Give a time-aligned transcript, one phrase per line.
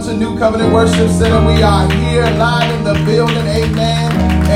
[0.00, 1.46] to New Covenant Worship Center.
[1.46, 4.08] We are here live in the building, amen.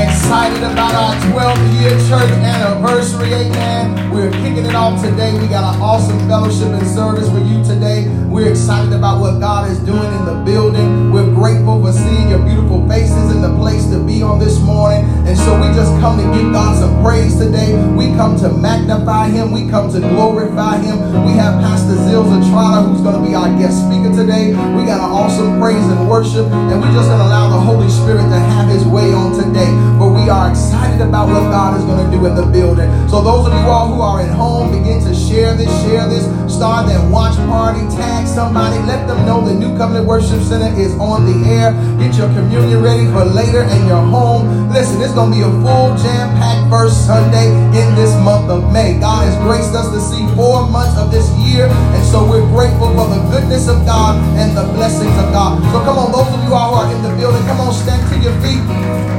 [0.09, 4.09] Excited about our 12th year church anniversary, amen.
[4.09, 5.39] We're kicking it off today.
[5.39, 8.07] We got an awesome fellowship and service for you today.
[8.25, 11.11] We're excited about what God is doing in the building.
[11.11, 15.05] We're grateful for seeing your beautiful faces in the place to be on this morning.
[15.29, 17.77] And so we just come to give God some praise today.
[17.93, 19.51] We come to magnify Him.
[19.51, 20.97] We come to glorify Him.
[21.25, 24.57] We have Pastor Zilzah Trotter, who's going to be our guest speaker today.
[24.73, 26.49] We got an awesome praise and worship.
[26.49, 29.69] And we're just going to allow the Holy Spirit to have His way on today.
[30.01, 32.89] But we are excited about what God is going to do in the building.
[33.09, 36.25] So those of you all who are at home, begin to share this, share this,
[36.51, 40.93] start that watch party, tag somebody, let them know the New Covenant Worship Center is
[40.99, 41.71] on the air.
[41.99, 44.69] Get your communion ready for later in your home.
[44.73, 48.99] Listen, it's going to be a full jam-packed first Sunday in this month of May.
[48.99, 52.89] God has graced us to see four months of this year, and so we're grateful
[52.93, 55.61] for the goodness of God and the blessings of God.
[55.71, 58.01] So come on, those of you all who are in the building, come on, stand
[58.11, 58.61] to your feet,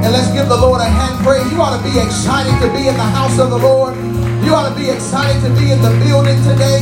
[0.03, 1.43] and let's give the Lord a hand praise.
[1.51, 3.95] You ought to be excited to be in the house of the Lord.
[4.43, 6.81] You ought to be excited to be in the building today.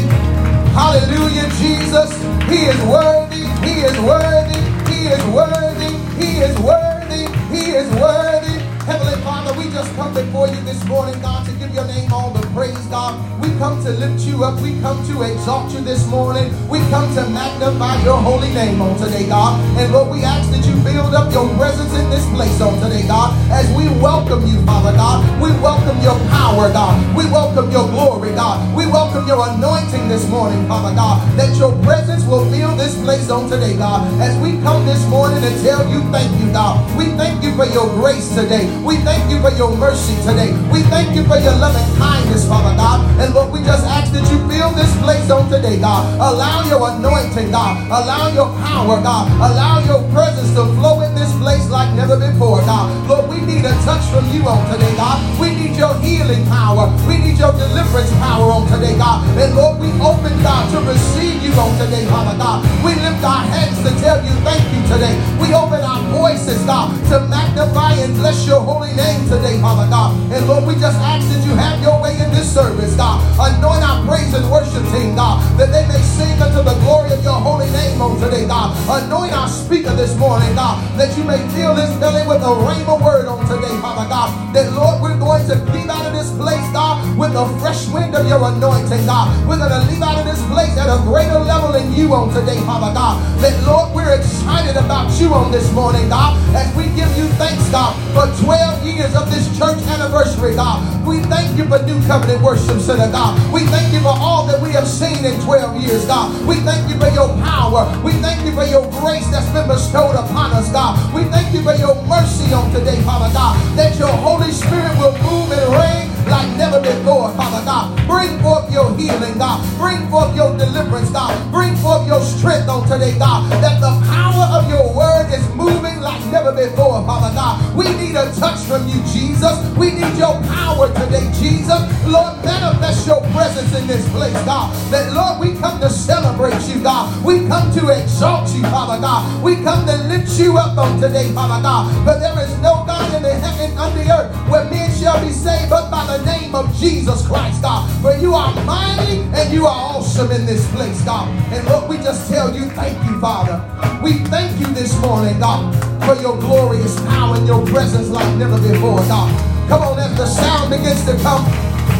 [0.71, 2.07] Hallelujah, Jesus.
[2.47, 3.43] He is worthy.
[3.67, 4.63] He is worthy.
[4.87, 5.91] He is worthy.
[6.15, 7.27] He is worthy.
[7.51, 8.67] He is worthy.
[8.87, 12.31] Heavenly Father, we just come before you this morning, God, to give your name all
[12.31, 13.19] the praise, God.
[13.43, 14.61] We come to lift you up.
[14.61, 16.47] We come to exalt you this morning.
[16.69, 19.59] We come to magnify your holy name on today, God.
[19.75, 23.05] And Lord, we ask that you build up your presence in this place on today,
[23.05, 25.23] God, as we welcome you, Father God.
[25.41, 26.95] We welcome your power, God.
[27.15, 28.59] We welcome your glory, God.
[28.75, 33.29] We welcome your anointing this morning, Father God, that your presence will fill this place
[33.29, 34.03] on today, God.
[34.19, 36.77] As we come this morning and tell you thank you, God.
[36.97, 38.67] We thank you for your grace today.
[38.83, 40.51] We thank you for your mercy today.
[40.71, 43.05] We thank you for your loving kindness, Father God.
[43.19, 46.03] And Lord, we just ask that you fill this place on today, God.
[46.19, 47.79] Allow your anointing, God.
[47.87, 49.31] Allow your power, God.
[49.39, 52.91] Allow your presence to flow in this place like never before, God.
[53.07, 55.19] Lord, we need a touch from you on today, God.
[55.39, 56.89] We need your healing power.
[57.07, 59.25] We need your deliverance power on today, God.
[59.37, 62.65] And Lord, we open, God, to receive you on today, Father God.
[62.83, 65.13] We lift our hands to tell you thank you today.
[65.37, 70.15] We open our voices, God, to magnify and bless your holy name today, Father God.
[70.31, 73.21] And Lord, we just ask that you have your way in this service, God.
[73.37, 77.23] Anoint our praise and worship team, God, that they may sing unto the glory of
[77.23, 78.73] your holy name on today, God.
[78.89, 82.97] Anoint our speaker this morning, God, that you may fill this belly with a rhema
[83.01, 84.29] word on today, Father God.
[84.55, 88.15] That, Lord, we're going to leave out of this place, God, with the fresh wind
[88.15, 89.27] of your anointing, God.
[89.47, 92.33] We're going to leave out of this place at a greater level in you on
[92.33, 93.21] today, Father God.
[93.39, 97.69] That, Lord, we're excited about you on this morning, God, as we give you thanks,
[97.69, 100.81] God, for 12 years of this church anniversary, God.
[101.05, 103.37] We thank you for New Covenant Worship Center, God.
[103.53, 106.33] We thank you for all that we have seen in 12 years, God.
[106.47, 107.85] We thank you for your power.
[108.03, 110.97] We thank you for your grace that's been bestowed upon us, God.
[111.13, 115.13] We thank you for your mercy on today, Father God, that your Holy Spirit will
[115.21, 117.95] move and reign like never before, Father God.
[118.07, 119.63] Bring forth your healing, God.
[119.77, 121.33] Bring forth your deliverance, God.
[121.51, 123.51] Bring forth your strength on today, God.
[123.63, 127.75] That the power of your word is moving like never before, Father God.
[127.75, 129.55] We need a touch from you, Jesus.
[129.77, 131.79] We need your power today, Jesus.
[132.05, 134.73] Lord, manifest your presence in this place, God.
[134.91, 137.07] That, Lord, we come to celebrate you, God.
[137.23, 139.43] We come to exalt you, Father God.
[139.43, 142.05] We come to lift you up on today, Father God.
[142.05, 145.31] But there is no God in the heaven and the earth where men shall be
[145.31, 147.89] saved but by the name of Jesus Christ, God.
[148.01, 151.27] For you are mighty and you are awesome in this place, God.
[151.51, 153.57] And Lord, we just tell you thank you, Father.
[154.01, 155.73] We thank you this morning, God,
[156.05, 159.31] for your glorious power and your presence like never before, God.
[159.69, 161.43] Come on, as the sound begins to come,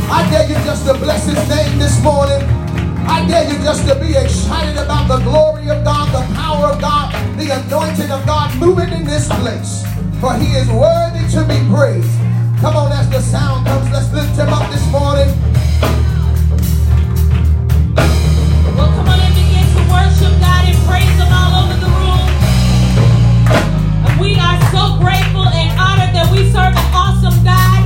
[0.09, 2.41] I dare you just to bless his name this morning.
[3.09, 6.81] I dare you just to be excited about the glory of God, the power of
[6.81, 9.83] God, the anointing of God moving in this place.
[10.19, 12.26] For he is worthy to be praised.
[12.59, 15.29] Come on, as the sound comes, let's lift him up this morning.
[18.75, 22.27] Well, come on and begin to worship God and praise Him all over the room.
[24.09, 27.77] And we are so grateful and honored that we serve an awesome God.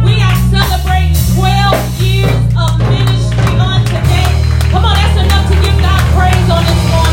[0.00, 4.28] We are celebrating 12 years of ministry on today.
[4.72, 7.03] Come on, that's enough to give God praise on this morning.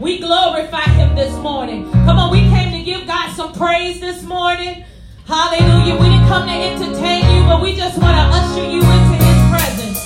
[0.00, 1.92] We glorify him this morning.
[1.92, 4.82] Come on, we came to give God some praise this morning.
[5.26, 6.00] Hallelujah.
[6.00, 9.40] We didn't come to entertain you, but we just want to usher you into his
[9.52, 10.00] presence.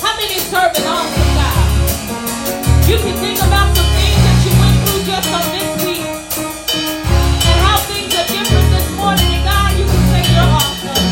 [0.00, 2.88] How many serve an awesome God?
[2.88, 6.08] You can think about some things that you went through just on this week
[7.52, 9.28] and how things are different this morning.
[9.28, 11.04] And God, you can say you're awesome.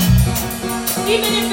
[1.05, 1.46] Even if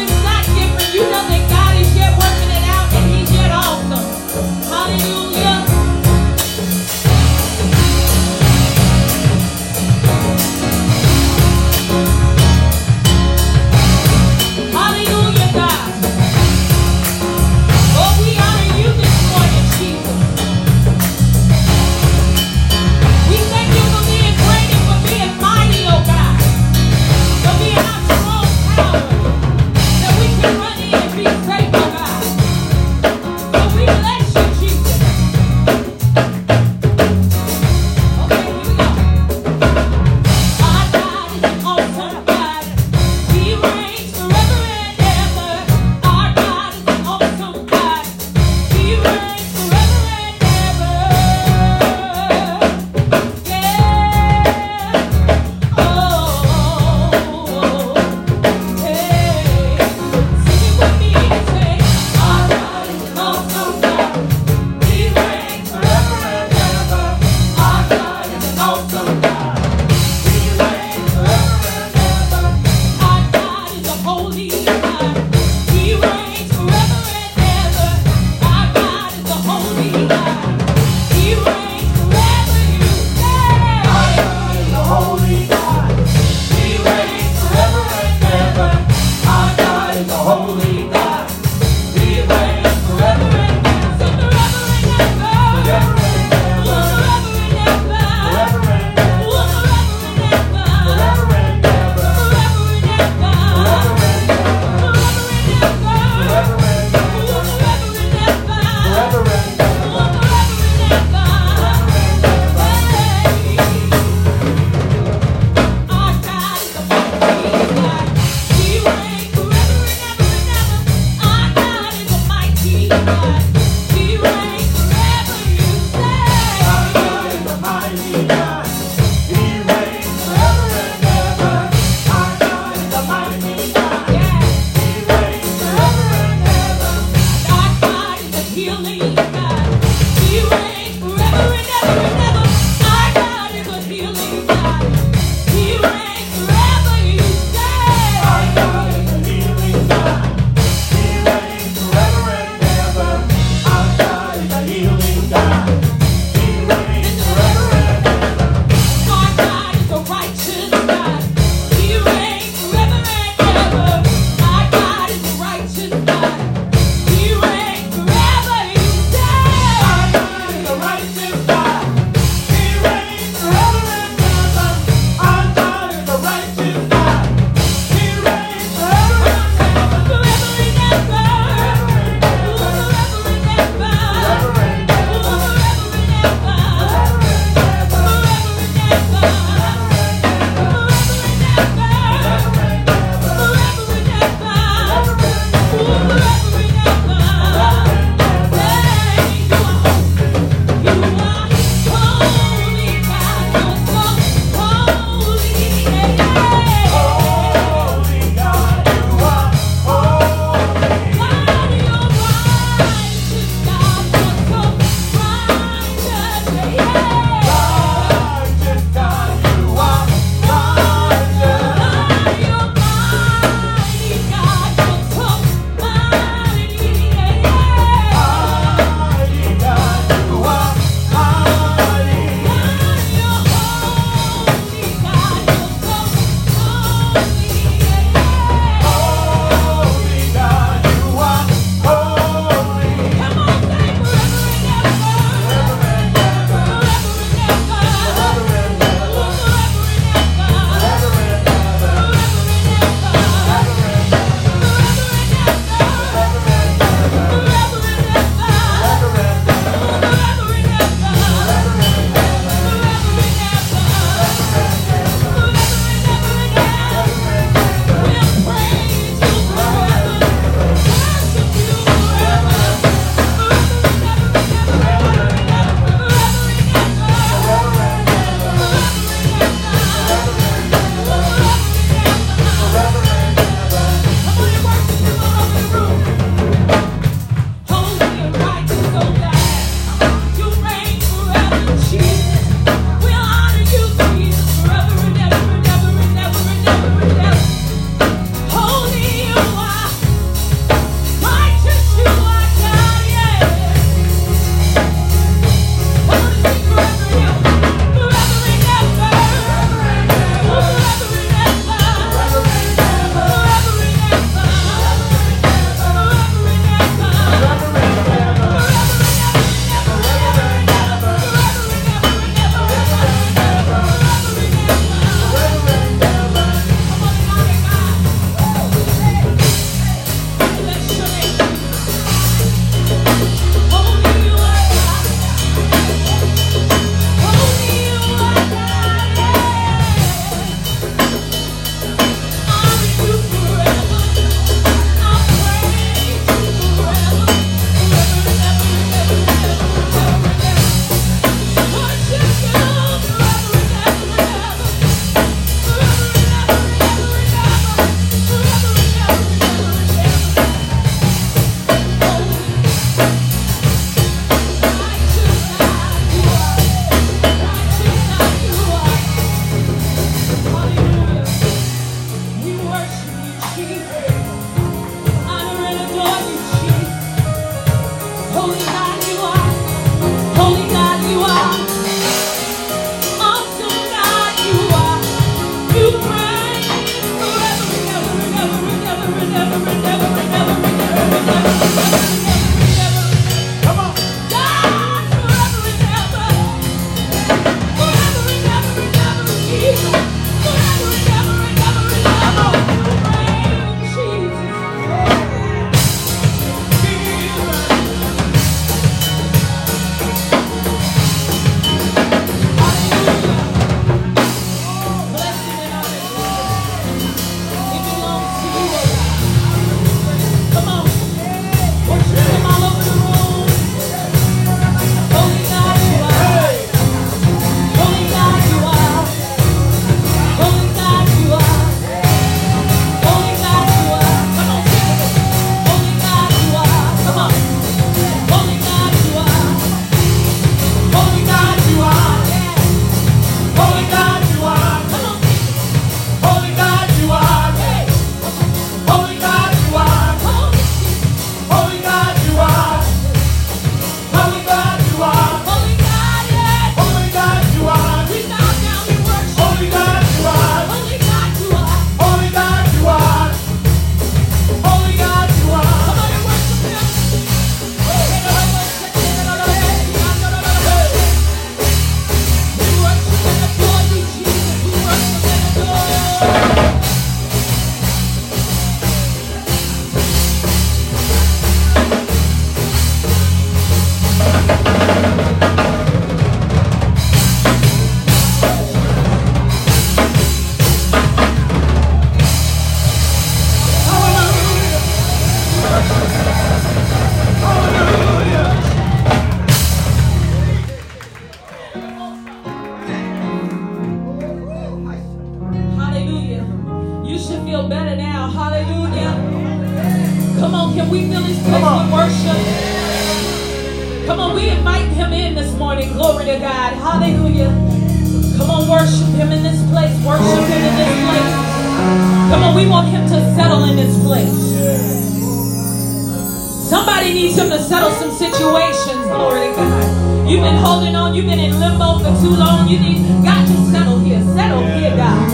[530.34, 531.14] You've been holding on.
[531.14, 532.68] You've been in limbo for too long.
[532.68, 534.20] You need God to settle here.
[534.34, 535.30] Settle here, God.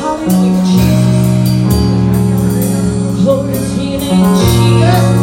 [0.00, 1.22] Hallelujah, Jesus.
[3.22, 5.21] Glory to your name, Jesus.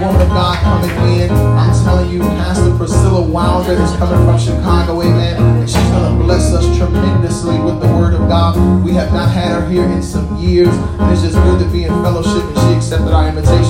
[0.00, 1.30] Woman of God coming in.
[1.30, 5.36] I'm telling you, Pastor Priscilla Wilder is coming from Chicago, amen.
[5.42, 8.54] And she's going to bless us tremendously with the Word of God.
[8.84, 11.84] We have not had her here in some years, and it's just good to be
[11.84, 12.42] in fellowship.
[12.44, 13.67] And she accepted our invitation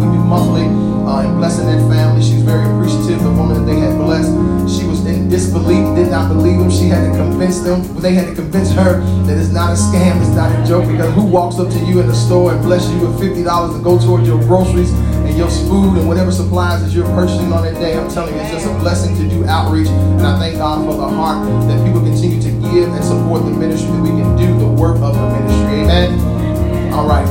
[0.00, 0.64] We do monthly
[1.04, 2.22] uh, and blessing that family.
[2.22, 4.32] She was very appreciative, the woman that they had blessed.
[4.70, 6.70] She was in disbelief, did not believe them.
[6.70, 10.20] She had to convince them, they had to convince her that it's not a scam,
[10.22, 12.88] it's not a joke, because who walks up to you in the store and bless
[12.90, 14.92] you with $50 to go towards your groceries
[15.26, 17.98] and your food and whatever supplies that you're purchasing on that day?
[17.98, 19.88] I'm telling you, it's just a blessing to do outreach.
[19.88, 23.50] And I thank God for the heart that people continue to give and support the
[23.50, 25.82] ministry that we can do the work of the ministry.
[25.82, 26.92] Amen.
[26.92, 27.26] All right.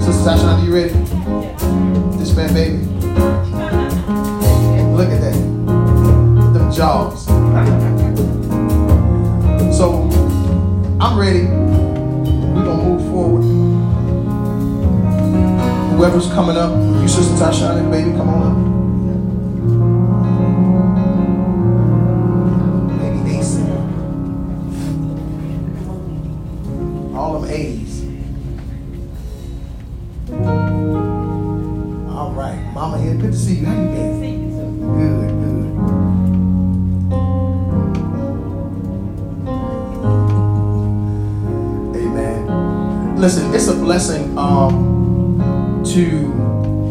[0.00, 1.19] Sister Tasha, are you ready?
[2.30, 2.76] This man, baby.
[4.94, 5.34] Look at that.
[6.54, 7.26] Them jaws.
[9.76, 10.10] So,
[11.00, 11.46] I'm ready.
[11.46, 13.42] We're to move forward.
[15.96, 16.70] Whoever's coming up,
[17.00, 18.42] you, Sister Tasha, and baby, come on
[18.74, 18.79] up.
[33.30, 33.66] Good to see you.
[33.66, 34.20] How you been?
[34.98, 35.64] Good, good.
[42.02, 43.20] Amen.
[43.20, 46.32] Listen, it's a blessing um, to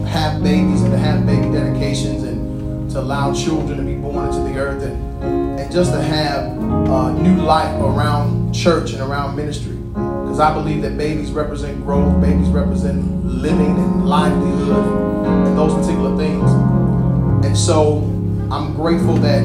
[0.07, 4.39] have babies and to have baby dedications and to allow children to be born into
[4.39, 9.78] the earth and, and just to have uh, new life around church and around ministry.
[10.39, 14.85] Because I believe that babies represent growth, babies represent living and livelihood
[15.47, 16.49] and, those particular things.
[17.45, 18.03] And so
[18.49, 19.43] I'm grateful that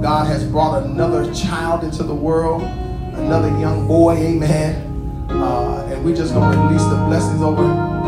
[0.00, 5.26] God has brought another child into the world, another young boy, amen.
[5.28, 7.62] Uh, and we're just going to release the blessings over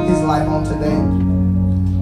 [0.05, 0.97] his life on today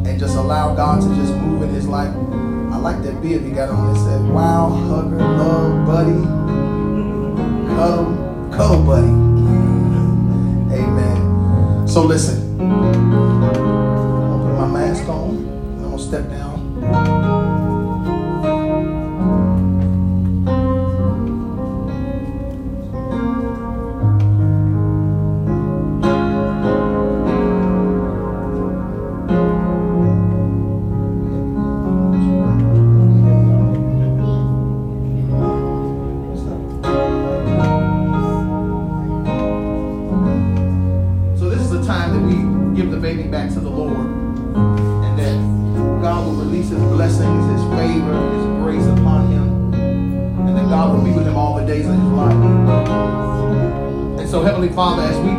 [0.09, 2.15] and just allow God to just move in his life.
[2.15, 3.97] I like that bib he got on.
[3.97, 6.23] It said, wow, hugger, love, buddy,
[7.75, 9.24] cuddle, cuddle buddy.
[11.95, 12.81] So listen, I'm
[13.39, 15.47] gonna put my mask on
[15.79, 16.54] I'm gonna step down.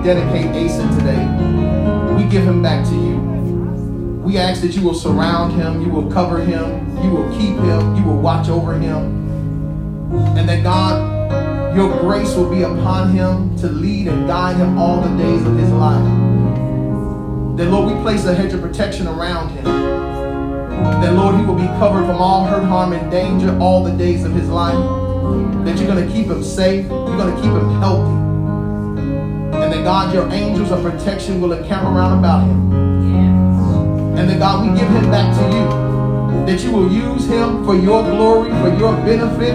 [0.05, 1.25] Dedicate Asen today,
[2.13, 3.17] we give him back to you.
[4.23, 7.95] We ask that you will surround him, you will cover him, you will keep him,
[7.95, 9.25] you will watch over him.
[10.37, 15.01] And that God, your grace will be upon him to lead and guide him all
[15.01, 16.05] the days of his life.
[17.57, 19.63] That, Lord, we place a hedge of protection around him.
[19.63, 24.23] That, Lord, he will be covered from all hurt, harm, and danger all the days
[24.23, 24.75] of his life.
[25.65, 26.85] That you're going to keep him safe.
[26.85, 28.24] You're going to keep him healthy.
[29.85, 34.17] God, your angels of protection will encamp around about him.
[34.17, 36.45] And that God, we give him back to you.
[36.47, 39.53] That you will use him for your glory, for your benefit,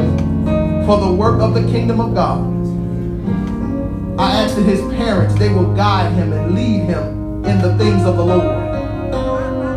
[0.86, 2.46] for the work of the kingdom of God.
[4.20, 8.04] I ask that his parents, they will guide him and lead him in the things
[8.04, 8.72] of the Lord.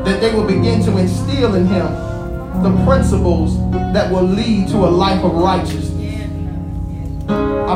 [0.06, 1.88] That they will begin to instill in him
[2.62, 3.58] the principles
[3.92, 5.93] that will lead to a life of righteousness.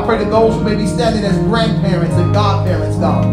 [0.08, 3.26] Pray that those who may be standing as grandparents and godparents, God,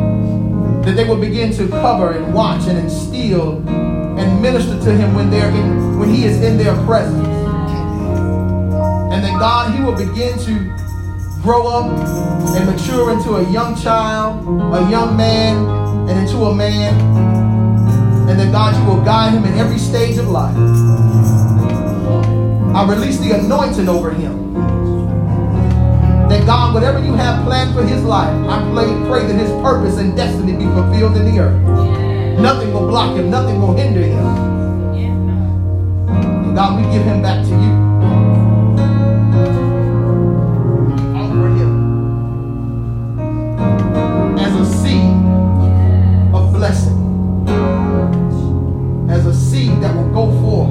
[0.84, 5.30] that they will begin to cover and watch and instill and minister to him when
[5.30, 7.26] they're in when he is in their presence.
[7.26, 11.86] And that God, he will begin to grow up
[12.58, 14.46] and mature into a young child,
[14.76, 16.94] a young man, and into a man.
[18.30, 20.58] And that God, you will guide him in every stage of life.
[22.76, 24.75] I release the anointing over him.
[26.36, 29.98] That God, whatever you have planned for his life, I pray, pray that his purpose
[30.00, 31.62] and destiny be fulfilled in the earth.
[32.42, 34.26] Nothing will block him, nothing will hinder him.
[36.18, 37.72] And God, we give him back to you.
[41.16, 41.72] Offer him
[44.38, 45.16] as a seed
[46.36, 47.00] of blessing,
[49.10, 50.70] as a seed that will go forth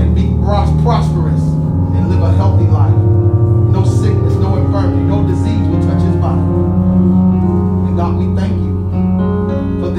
[0.00, 3.03] and be prosperous and live a healthy life.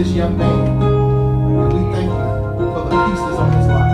[0.06, 0.82] This young man.
[0.82, 2.18] And we thank you
[2.74, 3.94] for the pieces of his life.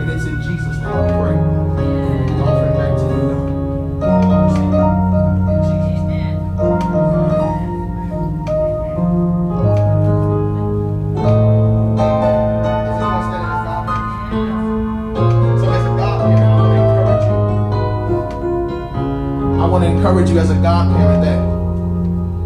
[0.00, 1.36] And it's in Jesus' name I pray.
[1.74, 3.26] We offer it back to you,
[4.00, 4.94] God.
[5.50, 6.38] In Jesus' name.
[12.84, 13.98] Is anyone standing as God man?
[15.58, 17.38] So as a God I want to encourage you.
[19.60, 21.40] I want to encourage you as a godparent that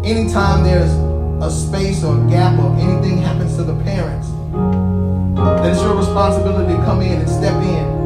[0.09, 0.98] anytime there's
[1.41, 4.27] a space or a gap or anything happens to the parents,
[5.39, 7.99] that it's your responsibility to come in and step in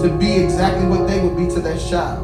[0.00, 2.22] to be exactly what they would be to that child.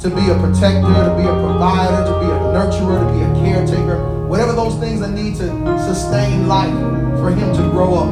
[0.00, 3.44] To be a protector, to be a provider, to be a nurturer, to be a
[3.44, 5.46] caretaker, whatever those things that need to
[5.78, 6.72] sustain life
[7.20, 8.08] for him to grow up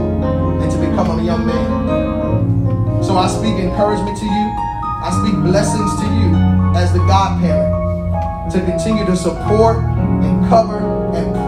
[0.60, 3.02] and to become a young man.
[3.02, 4.52] So I speak encouragement to you.
[5.00, 6.36] I speak blessings to you
[6.76, 10.87] as the godparent to continue to support and cover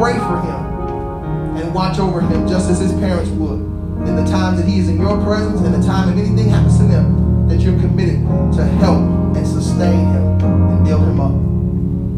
[0.01, 3.61] pray for him and watch over him just as his parents would
[4.09, 6.79] in the times that he is in your presence and the time if anything happens
[6.79, 8.19] to them that you're committed
[8.51, 8.97] to help
[9.37, 11.33] and sustain him and build him up.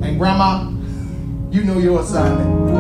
[0.07, 0.71] And grandma,
[1.51, 2.71] you know your assignment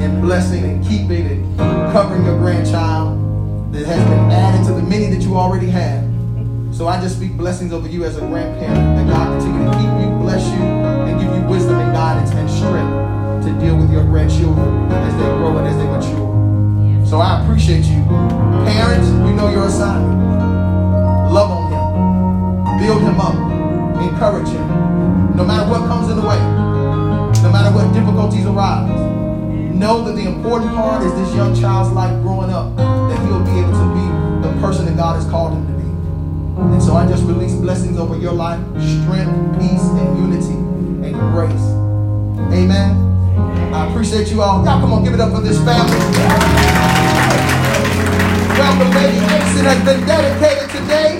[0.00, 1.58] and blessing and keeping and
[1.92, 6.04] covering your grandchild that has been added to the many that you already have.
[6.72, 8.96] So I just speak blessings over you as a grandparent.
[8.96, 12.48] That God continue to keep you, bless you, and give you wisdom and guidance and
[12.48, 17.06] strength to deal with your grandchildren as they grow and as they mature.
[17.06, 18.02] So I appreciate you.
[18.66, 20.18] Parents, you know your assignment.
[21.32, 22.86] Love on him.
[22.86, 23.34] Build him up.
[24.02, 25.36] Encourage him.
[25.36, 26.38] No matter what comes in the way.
[27.42, 28.90] No matter what difficulties arise.
[29.74, 32.74] Know that the important part is this young child's life growing up.
[32.76, 36.72] That he'll be able to be the person that God has called him to be.
[36.74, 40.54] And so I just release blessings over your life, strength, peace, and unity,
[41.06, 41.52] and grace.
[42.52, 43.05] Amen.
[43.76, 44.64] I appreciate you all.
[44.64, 45.98] Y'all come on, give it up for this family.
[48.56, 51.18] Welcome, Lady Mason has been dedicated today.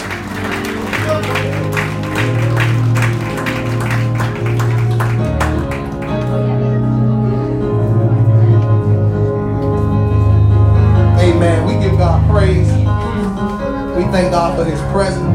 [11.21, 11.67] Amen.
[11.67, 12.69] We give God praise.
[13.97, 15.27] We thank God for his presence.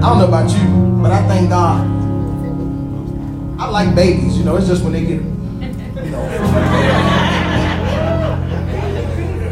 [0.00, 0.59] I don't know about you,
[3.86, 5.22] like babies, you know, it's just when they get,
[6.04, 6.28] you know,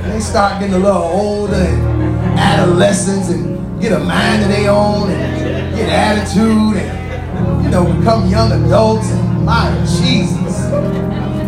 [0.02, 5.10] they start getting a little older and adolescents and get a mind of their own
[5.10, 10.56] and get attitude and, you know, become young adults and my Jesus.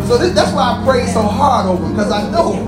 [0.07, 2.65] So this, that's why I pray so hard over them because I know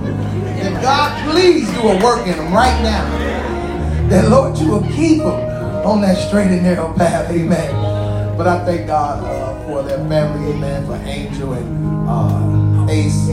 [0.62, 4.10] that God, please do a work in them right now.
[4.10, 5.42] That Lord, you will keep them
[5.84, 7.32] on that straight and narrow path.
[7.32, 8.38] Amen.
[8.38, 10.52] But I thank God uh, for their family.
[10.52, 10.86] Amen.
[10.86, 13.28] For Angel and uh, Ace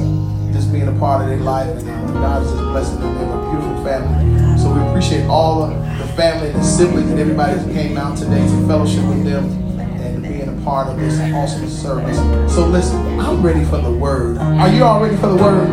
[0.52, 1.68] just being a part of their life.
[1.68, 3.14] And uh, God is just blessing them.
[3.14, 4.58] They're a beautiful family.
[4.58, 8.16] So we appreciate all of the family and the siblings and everybody who came out
[8.18, 9.44] today to fellowship with them
[9.78, 12.16] and being a part of this awesome service.
[12.52, 14.38] So listen, I'm ready for the word.
[14.38, 15.72] Are you all ready for the word?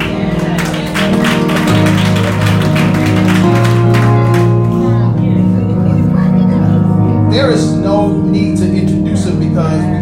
[7.32, 9.97] There is no need to introduce him because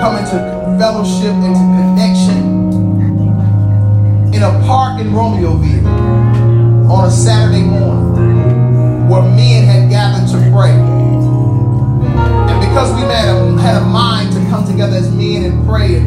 [0.00, 0.36] come into
[0.78, 2.56] fellowship, into connection
[4.34, 5.86] in a park in Romeoville
[6.90, 10.72] on a Saturday morning where men had gathered to pray.
[10.72, 16.00] And because we had a, had a mind to come together as men and pray,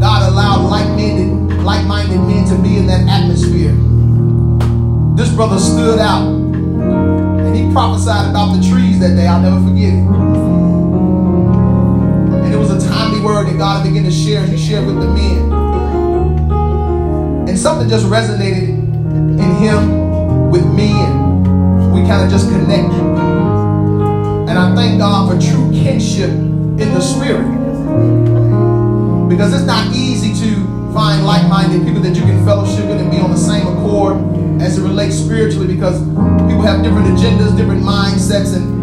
[0.00, 3.74] God allowed like-minded, like-minded men to be in that atmosphere.
[5.16, 9.26] This brother stood out and he prophesied about the trees that day.
[9.26, 10.27] I'll never forget it
[13.28, 14.42] word that God began to share.
[14.42, 15.52] And he shared with the men.
[17.46, 23.04] And something just resonated in him with me, and we kind of just connected.
[24.48, 27.46] And I thank God for true kinship in the spirit.
[29.28, 33.18] Because it's not easy to find like-minded people that you can fellowship with and be
[33.18, 34.16] on the same accord
[34.62, 36.00] as it relates spiritually because
[36.48, 38.78] people have different agendas, different mindsets, and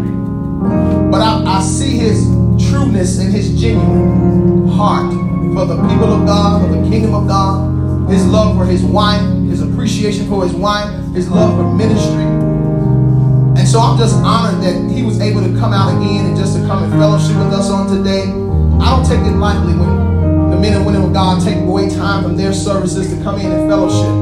[1.10, 2.35] but I, I see his
[2.76, 5.12] trueness and his genuine heart
[5.54, 9.22] for the people of God, for the kingdom of God, his love for his wife,
[9.48, 12.24] his appreciation for his wife, his love for ministry.
[13.56, 16.56] And so I'm just honored that he was able to come out again and just
[16.56, 18.24] to come and fellowship with us on today.
[18.84, 22.22] I don't take it lightly when the men and women of God take away time
[22.22, 24.12] from their services to come in and fellowship.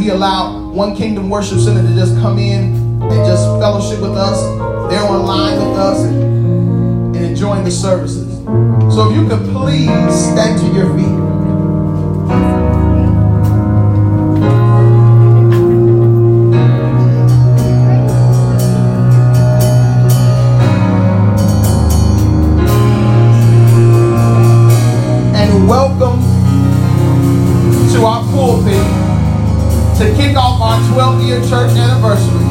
[0.00, 4.40] He allowed One Kingdom Worship Center to just come in and just fellowship with us.
[4.90, 6.39] They're online with us and,
[7.40, 8.44] enjoying the services.
[8.94, 11.06] So if you could please stand to your feet.
[25.34, 26.20] And welcome
[27.94, 28.74] to our pulpit
[29.96, 32.44] to kick off our 12 year church anniversary.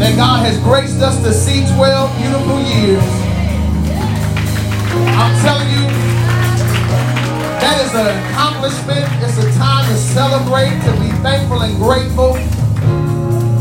[0.00, 3.19] That God has graced us to see 12 beautiful years.
[5.20, 5.84] I'm telling you,
[7.60, 9.04] that is an accomplishment.
[9.20, 12.40] It's a time to celebrate, to be thankful and grateful.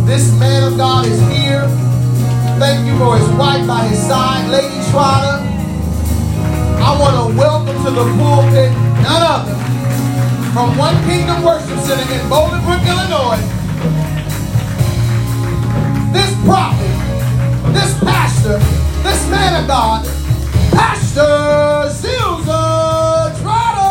[0.07, 1.67] This man of God is here.
[2.63, 5.43] Thank you for his wife by his side, Lady Trotter.
[6.79, 8.71] I want to welcome to the pulpit
[9.03, 9.55] none other
[10.55, 13.43] from One Kingdom Worship Center in Bolingbrook, Illinois.
[16.15, 16.95] This prophet,
[17.75, 18.59] this pastor,
[19.03, 20.07] this man of God,
[20.71, 23.89] Pastor Zilzah Trotter.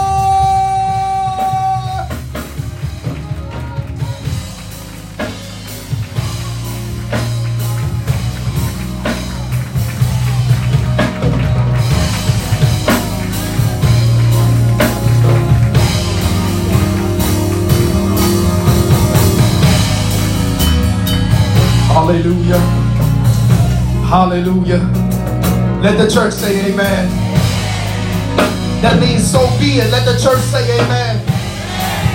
[21.88, 22.62] Hallelujah.
[24.08, 24.97] Hallelujah.
[25.80, 27.06] Let the church say amen.
[28.82, 29.92] That means so be it.
[29.92, 31.22] Let the church say amen.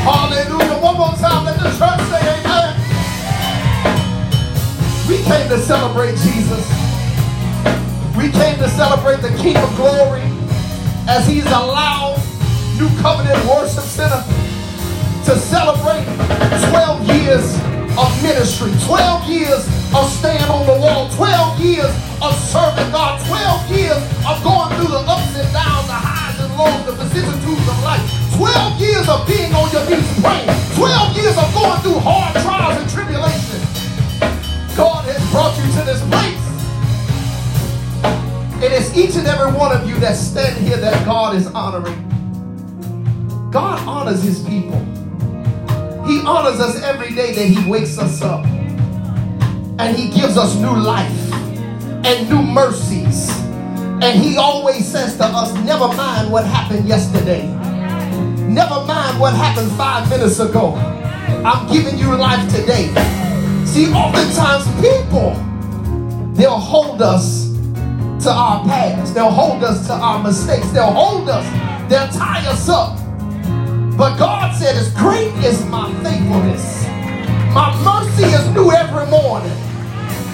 [0.03, 0.83] Hallelujah.
[0.83, 1.45] One more time.
[1.45, 2.75] Let the church say amen.
[5.07, 6.67] We came to celebrate Jesus.
[8.19, 10.27] We came to celebrate the King of Glory
[11.07, 12.19] as he's allowed
[12.75, 14.23] New Covenant Worship Center
[15.23, 16.03] to celebrate
[16.67, 17.55] 12 years
[17.95, 19.63] of ministry, 12 years
[19.95, 24.87] of staying on the wall, 12 years of serving God, 12 years of going through
[24.95, 27.99] the ups and downs, the highs and lows, the vicissitudes of life,
[28.39, 30.47] 12 years of being on your knees praying,
[30.79, 33.67] 12 years of going through hard trials and tribulations.
[34.75, 36.39] God has brought you to this place.
[38.55, 41.47] and It is each and every one of you that stand here that God is
[41.47, 41.99] honoring.
[43.51, 44.79] God honors his people.
[46.07, 48.45] He honors us every day that He wakes us up.
[48.45, 51.11] And He gives us new life
[52.05, 53.29] and new mercies.
[54.01, 57.47] And He always says to us, never mind what happened yesterday.
[58.47, 60.75] Never mind what happened five minutes ago.
[61.45, 62.87] I'm giving you life today.
[63.65, 65.31] See, oftentimes people,
[66.33, 67.49] they'll hold us
[68.23, 69.13] to our past.
[69.13, 70.69] They'll hold us to our mistakes.
[70.71, 71.45] They'll hold us.
[71.89, 72.97] They'll tie us up.
[73.97, 76.85] But God said, as great is my faithfulness,
[77.53, 79.55] my mercy is new every morning.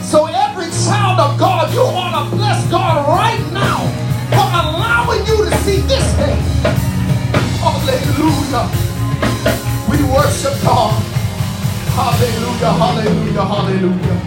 [0.02, 0.49] So every
[0.86, 3.80] child of God, you want to bless God right now
[4.30, 6.38] for allowing you to see this day.
[7.60, 8.70] Hallelujah.
[9.90, 10.94] We worship God.
[11.96, 14.18] Hallelujah, hallelujah, hallelujah.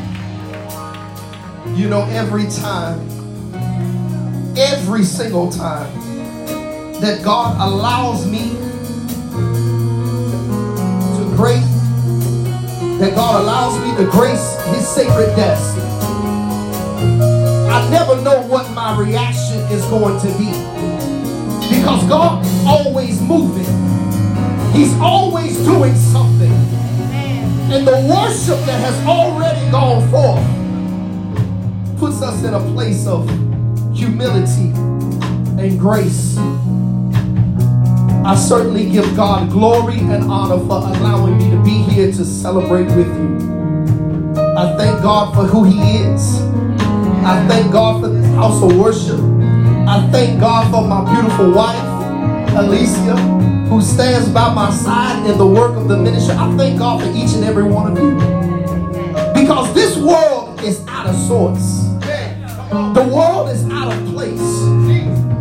[1.77, 3.13] You know, every time
[4.57, 5.91] every single time
[7.01, 8.51] that God allows me
[11.17, 11.65] to grace,
[13.01, 15.77] that God allows me to grace his sacred desk,
[17.03, 20.51] I never know what my reaction is going to be.
[21.75, 23.65] Because God is always moving.
[24.73, 26.53] He's always doing something.
[27.73, 33.29] And the worship that has already gone forth puts us in a place of
[33.95, 34.73] humility
[35.59, 36.37] and grace.
[38.25, 42.87] I certainly give God glory and honor for allowing me to be here to celebrate
[42.95, 44.33] with you.
[44.57, 46.41] I thank God for who He is.
[47.25, 49.21] I thank God for this house of worship.
[49.89, 51.81] I thank God for my beautiful wife,
[52.57, 53.17] Alicia,
[53.69, 56.35] who stands by my side in the work of the ministry.
[56.37, 58.15] I thank God for each and every one of you.
[59.35, 61.83] Because this world is out of sorts.
[62.73, 64.41] The world is out of place.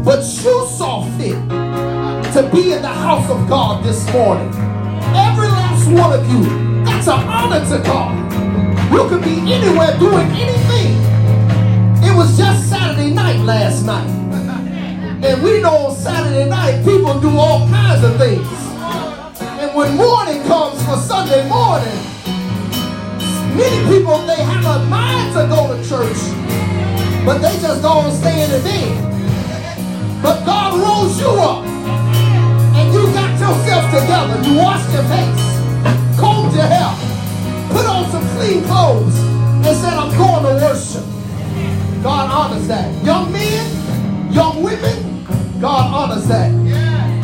[0.05, 1.35] But you saw fit
[2.33, 4.47] to be in the house of God this morning.
[5.15, 6.43] Every last one of you,
[6.83, 8.13] that's an honor to God.
[8.91, 10.90] You could be anywhere doing anything.
[12.11, 14.09] It was just Saturday night last night.
[15.23, 18.45] And we know on Saturday night people do all kinds of things.
[19.39, 21.95] And when morning comes for Sunday morning,
[23.55, 26.19] many people they have a mind to go to church,
[27.25, 30.21] but they just don't stay in the bed.
[30.21, 34.35] But God rose you up and you got yourself together.
[34.49, 36.91] You washed your face, combed your hair,
[37.71, 39.17] put on some clean clothes,
[39.63, 41.20] and said, I'm going to worship.
[42.03, 43.05] God honors that.
[43.05, 45.25] Young men, young women,
[45.61, 46.49] God honors that.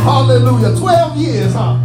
[0.01, 0.78] Hallelujah.
[0.78, 1.78] 12 years, huh?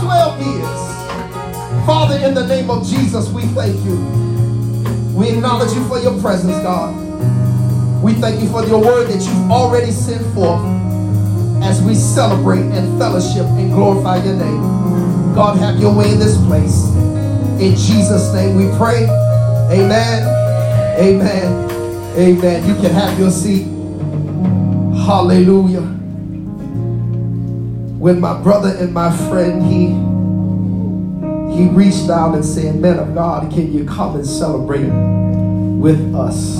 [0.00, 1.86] 12 years.
[1.86, 3.96] Father, in the name of Jesus, we thank you.
[5.14, 6.94] We acknowledge you for your presence, God.
[8.02, 10.64] We thank you for your word that you've already sent forth
[11.62, 14.62] as we celebrate and fellowship and glorify your name.
[15.34, 16.88] God, have your way in this place.
[17.60, 19.04] In Jesus' name we pray.
[19.70, 20.22] Amen.
[20.98, 21.77] Amen.
[22.18, 22.66] Amen.
[22.66, 23.62] You can have your seat.
[25.06, 25.82] Hallelujah.
[27.96, 29.86] When my brother and my friend, he
[31.56, 36.58] he reached out and said, Man of God, can you come and celebrate with us?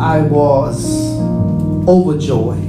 [0.00, 1.18] I was
[1.86, 2.64] overjoyed.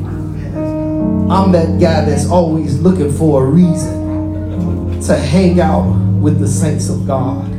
[1.31, 5.89] I'm that guy that's always looking for a reason to hang out
[6.19, 7.54] with the saints of God.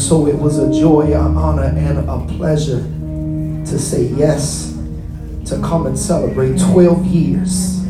[0.00, 4.74] And so it was a joy, an honor, and a pleasure to say yes
[5.44, 7.82] to come and celebrate 12 years.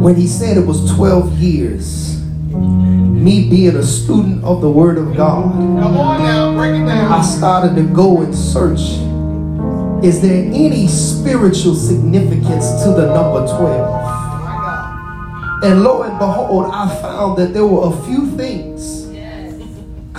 [0.00, 2.22] When he said it was 12 years,
[2.52, 7.10] me being a student of the Word of God, Come on now, break it down.
[7.10, 9.00] I started to go and search.
[10.04, 15.64] Is there any spiritual significance to the number 12?
[15.64, 18.97] And lo and behold, I found that there were a few things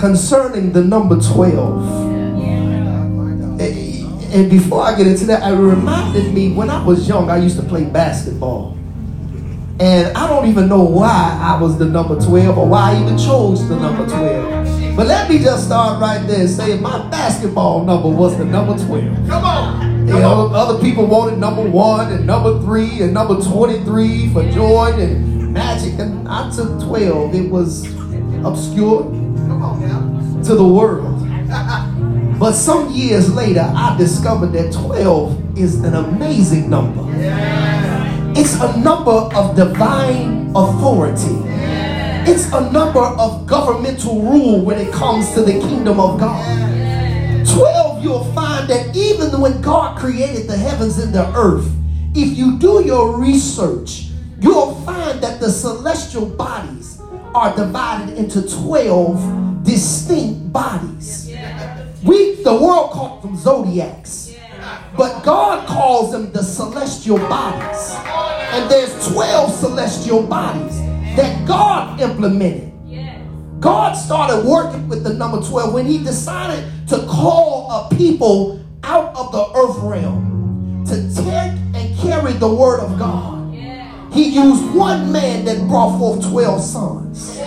[0.00, 1.82] concerning the number 12.
[2.40, 3.96] And- eh, eh,
[4.32, 7.56] And before I get into that, it reminded me when I was young, I used
[7.56, 8.76] to play basketball.
[9.78, 13.18] And I don't even know why I was the number 12 or why I even
[13.18, 14.96] chose the number 12.
[14.96, 18.76] But let me just start right there and say my basketball number was the number
[18.76, 19.28] 12.
[19.28, 20.06] Come on.
[20.06, 25.00] You know, other people wanted number one and number three and number 23 for Jordan
[25.00, 27.34] and Magic, and I took 12.
[27.34, 27.86] It was
[28.44, 29.29] obscure Come on now.
[30.44, 31.26] To the world.
[32.40, 37.04] But some years later, I discovered that 12 is an amazing number.
[38.34, 41.36] It's a number of divine authority.
[42.24, 47.46] It's a number of governmental rule when it comes to the kingdom of God.
[47.46, 51.70] 12, you'll find that even when God created the heavens and the earth,
[52.14, 54.08] if you do your research,
[54.40, 57.02] you'll find that the celestial bodies
[57.34, 61.30] are divided into 12 distinct bodies.
[62.02, 64.34] We, the world calls them zodiacs,
[64.96, 67.94] but God calls them the celestial bodies.
[68.52, 70.76] And there's 12 celestial bodies
[71.16, 72.72] that God implemented.
[73.60, 79.14] God started working with the number 12 when he decided to call a people out
[79.14, 83.54] of the earth realm to take and carry the word of God.
[84.12, 87.38] He used one man that brought forth 12 sons.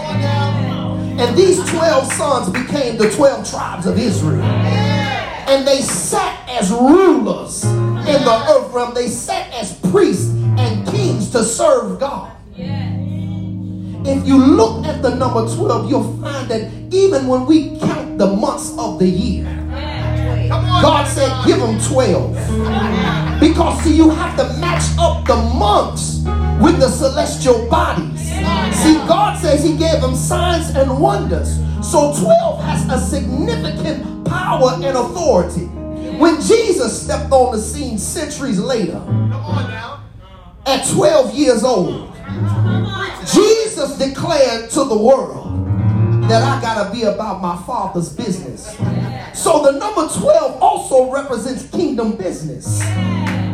[1.19, 4.41] And these 12 sons became the 12 tribes of Israel.
[4.41, 8.93] And they sat as rulers in the earth realm.
[8.93, 12.31] They sat as priests and kings to serve God.
[14.05, 18.27] If you look at the number 12, you'll find that even when we count the
[18.27, 19.45] months of the year,
[20.49, 23.39] God said, give them 12.
[23.39, 26.23] Because see, you have to match up the months
[26.63, 28.21] with the celestial bodies.
[28.21, 31.59] See, God says He gave them signs and wonders.
[31.81, 35.65] So 12 has a significant power and authority.
[36.17, 39.01] When Jesus stepped on the scene centuries later,
[40.65, 42.09] at 12 years old,
[43.33, 45.43] Jesus declared to the world
[46.29, 48.77] that I gotta be about my father's business.
[49.33, 52.81] So the number 12 also represents kingdom business.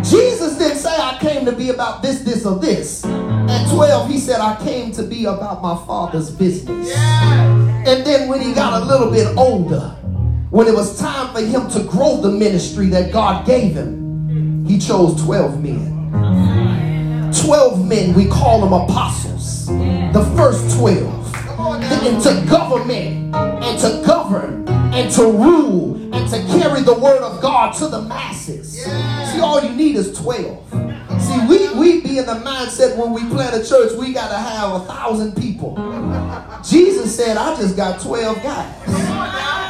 [0.09, 3.05] Jesus didn't say I came to be about this, this, or this.
[3.05, 6.91] At 12, he said I came to be about my father's business.
[6.95, 9.95] And then when he got a little bit older,
[10.49, 14.79] when it was time for him to grow the ministry that God gave him, he
[14.79, 17.31] chose 12 men.
[17.31, 19.67] 12 men, we call them apostles.
[19.67, 21.35] The first 12.
[21.59, 24.58] And to government and to govern
[24.99, 28.83] and to rule and to carry the word of God to the masses.
[28.83, 30.69] See, all you need is 12.
[31.21, 34.37] See, we, we be in the mindset when we plant a church, we got to
[34.37, 35.75] have a thousand people.
[36.67, 38.75] Jesus said, I just got 12 guys.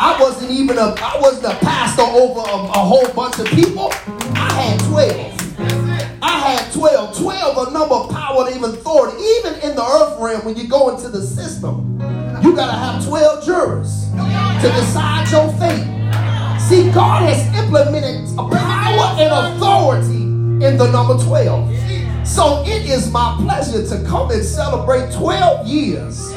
[0.02, 3.92] I wasn't even a I wasn't a pastor over a, a whole bunch of people.
[4.34, 6.24] I had 12.
[6.24, 7.18] I had 12.
[7.18, 9.22] 12 a number of power and even authority.
[9.22, 12.00] Even in the earth realm, when you go into the system,
[12.44, 15.86] you gotta have 12 jurors to decide your fate.
[16.60, 20.24] See, God has implemented a power and authority
[20.66, 22.28] in the number 12.
[22.28, 26.32] So it is my pleasure to come and celebrate 12 years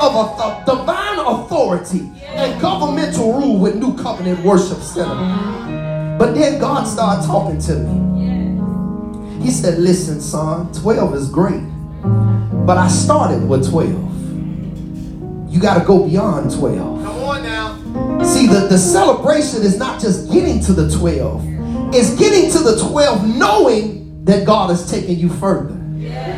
[0.00, 6.16] of a divine authority and governmental rule with New Covenant Worship Center.
[6.18, 9.42] But then God started talking to me.
[9.42, 11.62] He said, Listen, son, 12 is great,
[12.64, 14.03] but I started with 12.
[15.54, 17.04] You got to go beyond 12.
[17.04, 18.24] Come on now.
[18.24, 22.76] See, the, the celebration is not just getting to the 12, it's getting to the
[22.90, 25.80] 12 knowing that God is taking you further.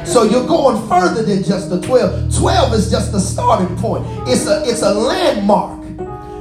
[0.04, 2.36] So you're going further than just the 12.
[2.36, 4.04] 12 is just the starting point.
[4.28, 5.82] It's a it's a landmark.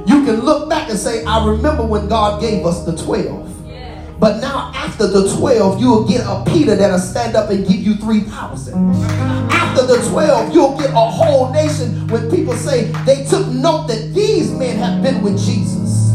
[0.06, 4.20] You can look back and say, I remember when God gave us the 12.
[4.20, 7.94] But now after the 12, you'll get a Peter that'll stand up and give you
[7.96, 9.65] 3,000.
[9.86, 14.12] After the 12, you'll get a whole nation when people say they took note that
[14.12, 16.12] these men have been with Jesus.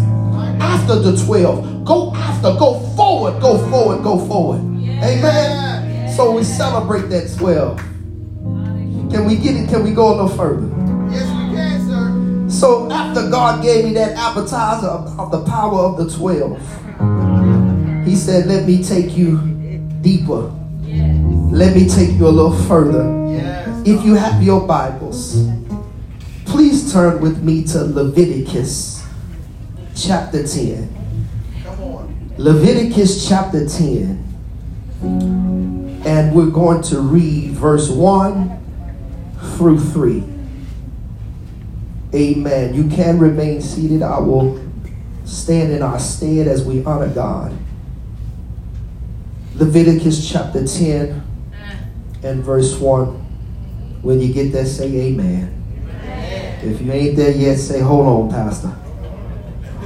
[0.59, 4.59] After the 12, go after, go forward, go forward, go forward.
[4.59, 6.09] Amen.
[6.17, 7.77] So we celebrate that 12.
[9.09, 9.69] Can we get it?
[9.69, 10.67] Can we go a little further?
[11.09, 12.49] Yes, we can, sir.
[12.53, 18.17] So after God gave me that appetizer of, of the power of the 12, He
[18.17, 19.37] said, Let me take you
[20.01, 20.51] deeper.
[21.51, 23.27] Let me take you a little further.
[23.29, 23.85] Yes.
[23.85, 25.49] If you have your Bibles,
[26.45, 29.05] please turn with me to Leviticus
[29.93, 31.27] chapter 10.
[31.61, 32.33] Come on.
[32.37, 34.23] Leviticus chapter 10.
[36.05, 38.57] And we're going to read verse 1
[39.57, 40.23] through 3.
[42.15, 42.73] Amen.
[42.73, 44.03] You can remain seated.
[44.03, 44.65] I will
[45.25, 47.53] stand in our stead as we honor God.
[49.55, 51.27] Leviticus chapter 10
[52.23, 53.07] and verse 1.
[54.01, 55.57] When you get there, say amen.
[56.63, 58.75] If you ain't there yet, say, hold on, Pastor.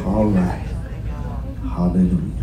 [0.05, 0.65] All right.
[1.63, 2.35] Hallelujah.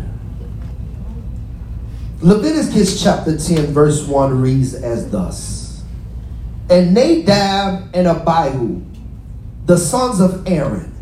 [2.21, 5.83] Leviticus chapter 10, verse 1 reads as thus
[6.69, 8.81] And Nadab and Abihu,
[9.65, 10.93] the sons of Aaron,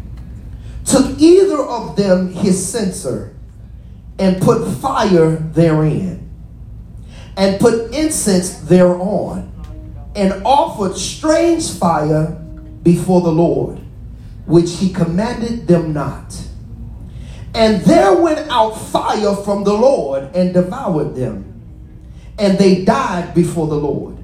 [0.84, 3.36] took either of them his censer
[4.18, 6.21] and put fire therein,
[7.38, 9.52] and put incense thereon,
[10.16, 12.38] and offered strange fire
[12.84, 13.80] before the Lord,
[14.46, 16.36] which he commanded them not.
[17.54, 21.62] And there went out fire from the Lord and devoured them,
[22.38, 24.18] and they died before the Lord.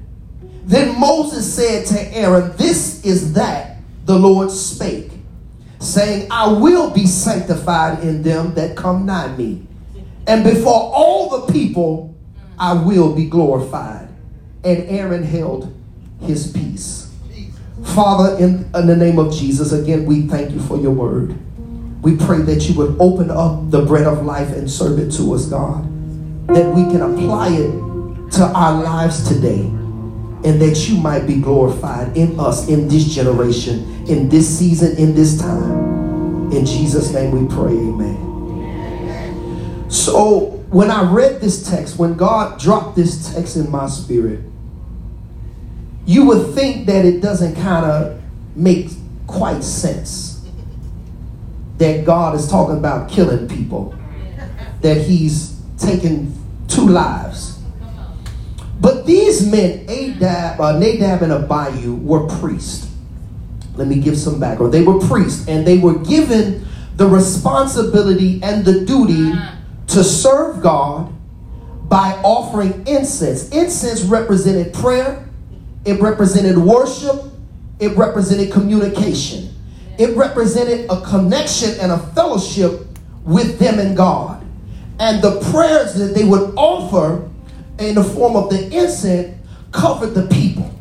[0.64, 5.12] Then Moses said to Aaron, This is that the Lord spake,
[5.78, 9.66] saying, I will be sanctified in them that come nigh me,
[10.26, 12.17] and before all the people
[12.58, 14.08] I will be glorified.
[14.64, 15.74] And Aaron held
[16.22, 17.12] his peace.
[17.94, 21.36] Father, in, in the name of Jesus, again, we thank you for your word.
[22.02, 25.34] We pray that you would open up the bread of life and serve it to
[25.34, 25.84] us, God.
[26.48, 27.70] That we can apply it
[28.32, 29.60] to our lives today.
[30.44, 35.14] And that you might be glorified in us, in this generation, in this season, in
[35.14, 36.52] this time.
[36.52, 38.26] In Jesus' name we pray, amen.
[39.90, 44.40] So, when I read this text, when God dropped this text in my spirit,
[46.04, 48.22] you would think that it doesn't kind of
[48.54, 48.90] make
[49.26, 50.46] quite sense
[51.78, 53.94] that God is talking about killing people
[54.80, 56.34] that he's taken
[56.66, 57.58] two lives.
[58.80, 62.90] But these men, Adab, uh, Nadab and Abihu, were priests.
[63.74, 64.74] Let me give some background.
[64.74, 66.66] They were priests, and they were given
[66.96, 69.32] the responsibility and the duty
[69.88, 71.12] to serve God
[71.88, 73.48] by offering incense.
[73.50, 75.28] Incense represented prayer,
[75.84, 77.24] it represented worship,
[77.80, 79.54] it represented communication,
[79.98, 82.86] it represented a connection and a fellowship
[83.24, 84.44] with them and God.
[85.00, 87.28] And the prayers that they would offer
[87.78, 89.36] in the form of the incense
[89.72, 90.74] covered the people.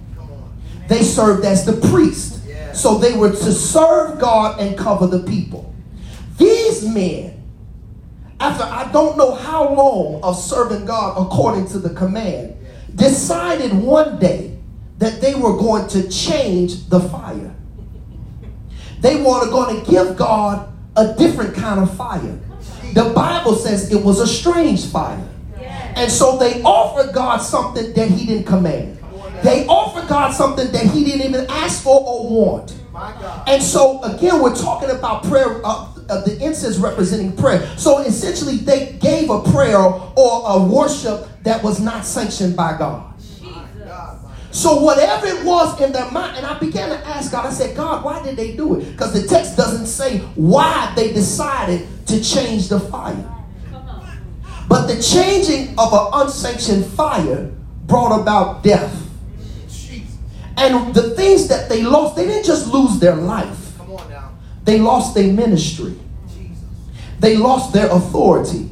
[0.87, 2.41] They served as the priest.
[2.73, 5.73] So they were to serve God and cover the people.
[6.37, 7.36] These men,
[8.39, 12.55] after I don't know how long of serving God according to the command,
[12.95, 14.57] decided one day
[14.99, 17.55] that they were going to change the fire.
[18.99, 22.39] They were going to give God a different kind of fire.
[22.93, 25.23] The Bible says it was a strange fire.
[25.95, 28.99] And so they offered God something that he didn't command.
[29.43, 32.75] They offered God something that he didn't even ask for or want.
[33.47, 37.65] And so again, we're talking about prayer, uh, uh, the incense representing prayer.
[37.77, 43.13] So essentially, they gave a prayer or a worship that was not sanctioned by God.
[44.51, 47.75] So whatever it was in their mind, and I began to ask God, I said,
[47.75, 48.91] God, why did they do it?
[48.91, 53.33] Because the text doesn't say why they decided to change the fire.
[54.67, 57.51] But the changing of an unsanctioned fire
[57.85, 59.03] brought about death.
[60.57, 63.66] And the things that they lost, they didn't just lose their life.
[64.67, 64.75] Come on now.
[64.75, 65.95] They lost their ministry.
[67.19, 68.69] They lost their authority.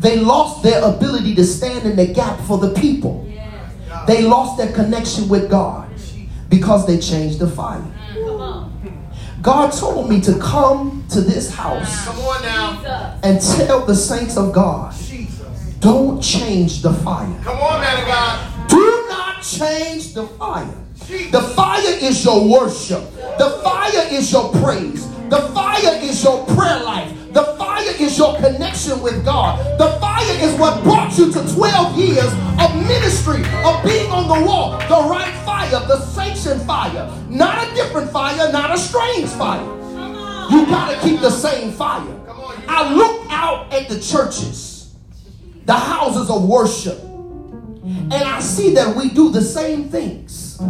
[0.00, 3.28] They lost their ability to stand in the gap for the people.
[4.06, 5.88] They lost their connection with God
[6.48, 7.84] because they changed the fire.
[9.42, 13.18] God told me to come to this house Come on now.
[13.22, 14.94] and tell the saints of God,
[15.80, 17.40] don't change the fire.
[17.42, 18.68] Come on, man of God.
[18.68, 20.74] Do not change the fire.
[21.30, 23.02] The fire is your worship.
[23.38, 25.13] The fire is your praise.
[25.30, 27.32] The fire is your prayer life.
[27.32, 29.58] The fire is your connection with God.
[29.78, 34.46] The fire is what brought you to 12 years of ministry, of being on the
[34.46, 34.78] wall.
[34.80, 37.10] The right fire, the sanctioned fire.
[37.28, 39.64] Not a different fire, not a strange fire.
[40.50, 42.20] You got to keep the same fire.
[42.68, 44.94] I look out at the churches,
[45.64, 50.60] the houses of worship, and I see that we do the same things.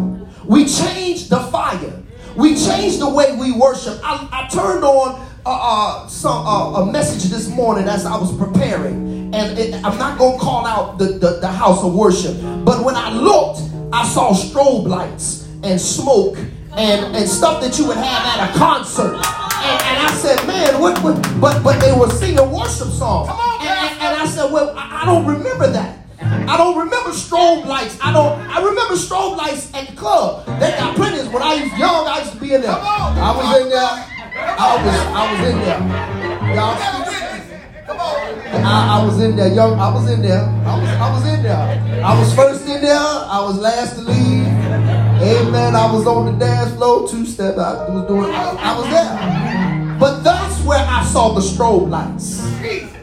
[0.45, 2.04] We change the fire.
[2.37, 4.01] We changed the way we worship.
[4.03, 8.37] I, I turned on uh, uh, some uh, a message this morning as I was
[8.37, 12.85] preparing, and it, I'm not gonna call out the, the, the house of worship, but
[12.85, 13.61] when I looked,
[13.93, 16.37] I saw strobe lights and smoke
[16.77, 19.15] and, and stuff that you would have at a concert.
[19.15, 21.15] And, and I said, man, what, what?
[21.41, 23.31] But but they were singing worship songs,
[23.61, 26.04] and, and, and I said, well, I, I don't remember that.
[26.49, 27.99] I don't remember strobe lights.
[28.03, 28.39] I don't.
[28.49, 30.47] I remember strobe lights at the club.
[30.61, 31.27] They got plenty.
[31.29, 32.71] When I was young, I used to be in there.
[32.71, 33.81] I was in there.
[33.81, 34.95] I was.
[35.15, 36.55] I was in there.
[36.55, 36.77] Y'all.
[37.87, 38.65] Come on.
[38.65, 39.79] I, I was in there, young.
[39.79, 40.41] I was in there.
[40.41, 40.89] I was.
[40.89, 42.03] I was in there.
[42.05, 42.97] I was first in there.
[42.97, 44.47] I was last to leave.
[45.25, 45.75] Amen.
[45.75, 47.57] I was on the dance floor, two step.
[47.57, 48.31] I was doing.
[48.31, 49.99] I, I was there.
[49.99, 50.34] But that's
[50.65, 52.41] where I saw the strobe lights.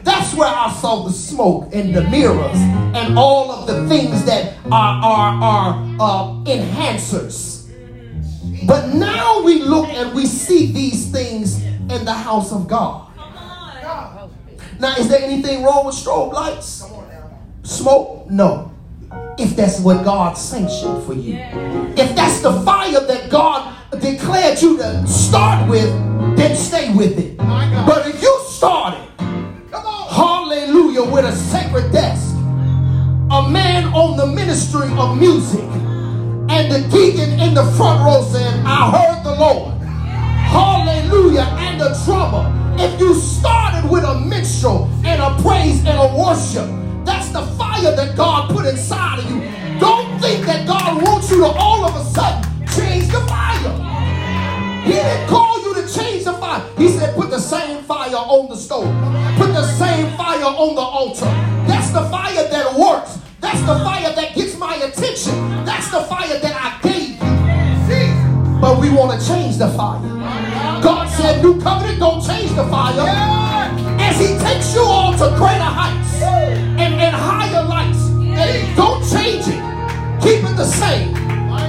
[0.02, 2.56] That's where I saw the smoke and the mirrors
[2.94, 7.68] and all of the things that are are are uh, enhancers.
[8.66, 13.08] But now we look and we see these things in the house of God.
[14.78, 16.84] Now, is there anything wrong with strobe lights?
[17.62, 18.28] Smoke?
[18.30, 18.72] No.
[19.38, 21.36] If that's what God sanctioned for you.
[21.96, 25.90] If that's the fire that God declared you to start with,
[26.42, 27.36] then stay with it.
[27.36, 29.06] But if you started,
[29.70, 32.34] hallelujah, with a sacred desk,
[33.30, 35.64] a man on the ministry of music,
[36.50, 39.74] and the deacon in the front row saying, I heard the Lord.
[39.82, 41.46] Hallelujah.
[41.58, 42.50] And the drummer.
[42.78, 46.68] If you started with a minstrel and a praise and a worship,
[47.06, 49.40] that's the fire that God put inside of you.
[49.78, 53.72] Don't think that God wants you to all of a sudden change the fire.
[54.84, 56.62] He didn't call you to change the fire.
[56.76, 58.92] He said, put the same fire on the stove.
[59.36, 61.26] Put the same fire on the altar.
[61.66, 63.18] That's the fire that works.
[63.40, 65.64] That's the fire that gets my attention.
[65.64, 68.60] That's the fire that I gave you.
[68.60, 70.00] But we want to change the fire.
[70.80, 72.94] God said, New covenant, don't change the fire.
[73.98, 77.98] As He takes you all to greater heights and, and higher lights.
[78.08, 79.60] And don't change it.
[80.22, 81.14] Keep it the same.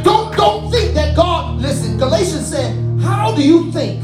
[0.03, 2.75] Don't don't think that God, listen, Galatians said,
[3.23, 4.01] How do you think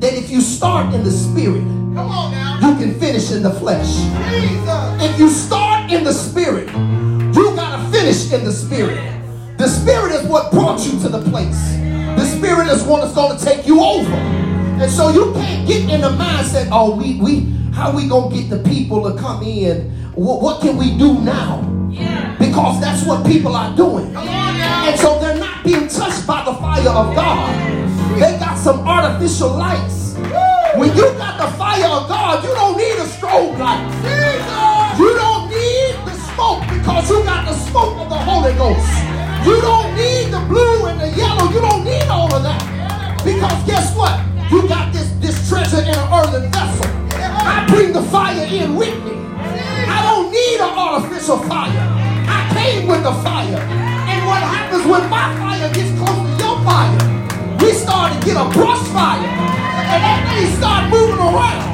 [0.00, 2.58] that if you start in the spirit Come on now.
[2.58, 3.96] you can finish in the flesh.
[4.30, 5.02] Jesus.
[5.02, 6.70] If you start in the spirit,
[7.36, 8.96] you gotta finish in the spirit.
[9.58, 11.60] The spirit is what brought you to the place.
[12.16, 14.14] The spirit is what is gonna take you over.
[14.14, 18.48] And so you can't get in the mindset, oh, we we how we gonna get
[18.48, 19.90] the people to come in?
[20.14, 21.60] What, what can we do now?
[21.90, 22.34] Yeah.
[22.38, 24.14] Because that's what people are doing.
[24.14, 24.88] Come on now.
[24.88, 27.77] And so they're not being touched by the fire of God.
[28.18, 30.14] They got some artificial lights.
[30.74, 33.86] When you got the fire of God, you don't need a strobe light.
[34.98, 38.90] You don't need the smoke because you got the smoke of the Holy Ghost.
[39.46, 41.48] You don't need the blue and the yellow.
[41.52, 43.22] You don't need all of that.
[43.22, 44.18] Because guess what?
[44.50, 46.90] You got this, this treasure in an earthen vessel.
[47.14, 49.14] I bring the fire in with me.
[49.14, 51.70] I don't need an artificial fire.
[51.70, 53.62] I came with the fire.
[53.62, 57.17] And what happens when my fire gets close to your fire?
[57.60, 59.24] We started to get a brush fire.
[59.24, 61.64] And that thing started moving around.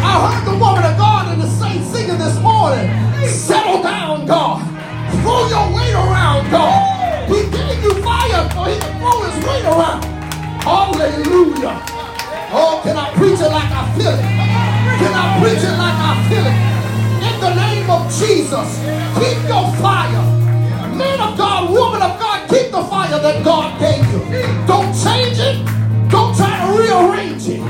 [0.00, 2.86] I heard the woman of God and the saints singing this morning.
[3.26, 4.62] Settle down, God.
[5.22, 7.28] Throw your weight around, God.
[7.28, 10.02] He gave you fire so he can throw his weight around.
[10.64, 11.76] Hallelujah.
[12.50, 14.24] Oh, can I preach it like I feel it?
[15.02, 16.58] Can I preach it like I feel it?
[17.28, 18.68] In the name of Jesus,
[19.18, 20.24] keep your fire.
[20.96, 24.20] Man of God, woman of God, keep the fire that God gave you.
[24.66, 25.64] Don't change it.
[26.10, 27.60] Don't try to rearrange it.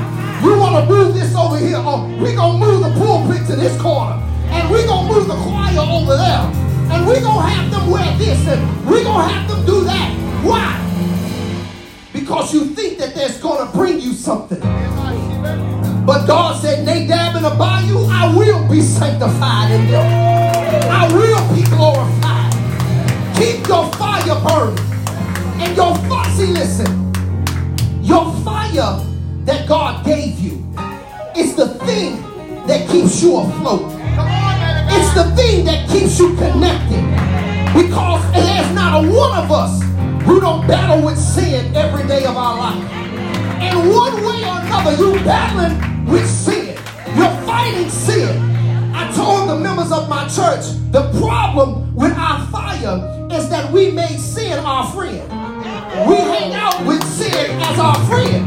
[0.43, 1.77] You want to move this over here.
[1.77, 4.15] Uh, or we're going to move the pulpit to this corner.
[4.49, 6.47] And we're going to move the choir over there.
[6.91, 8.47] And we're going to have them wear this.
[8.47, 10.15] And we're going to have them do that.
[10.43, 10.75] Why?
[12.13, 14.59] Because you think that that's going to bring you something.
[16.05, 20.89] But God said, Nadab and Abihu, I will be sanctified in them.
[20.89, 22.38] I will be glorified.
[23.39, 24.77] Keep your fire burning.
[25.61, 27.13] And your fire, see, listen,
[28.03, 28.99] your fire
[29.45, 30.61] that God gave you
[31.37, 32.21] is the thing
[32.67, 33.93] that keeps you afloat.
[34.91, 37.01] It's the thing that keeps you connected.
[37.73, 39.81] Because there's not a one of us
[40.25, 42.91] who don't battle with sin every day of our life.
[42.91, 46.75] And one way or another, you're battling with sin.
[47.15, 48.58] You're fighting sin.
[48.99, 52.99] I told the members of my church the problem with our fire
[53.31, 55.23] is that we made sin our friend.
[56.03, 58.43] We hang out with sin as our friend.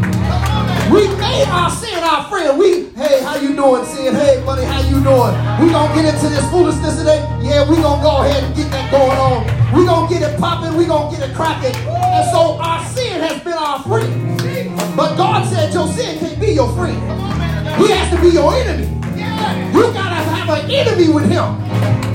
[0.92, 2.58] We made our sin our friend.
[2.58, 4.14] We, hey, how you doing, sin?
[4.14, 5.32] Hey, buddy, how you doing?
[5.64, 7.24] We gonna get into this foolishness today?
[7.40, 9.48] Yeah, we gonna go ahead and get that going on.
[9.72, 10.76] We gonna get it popping.
[10.76, 11.74] We gonna get it cracking.
[11.88, 14.36] And so our sin has been our friend.
[14.94, 17.00] But God said your sin can't be your friend.
[17.80, 19.01] He has to be your enemy.
[19.74, 21.58] You gotta have an enemy with him.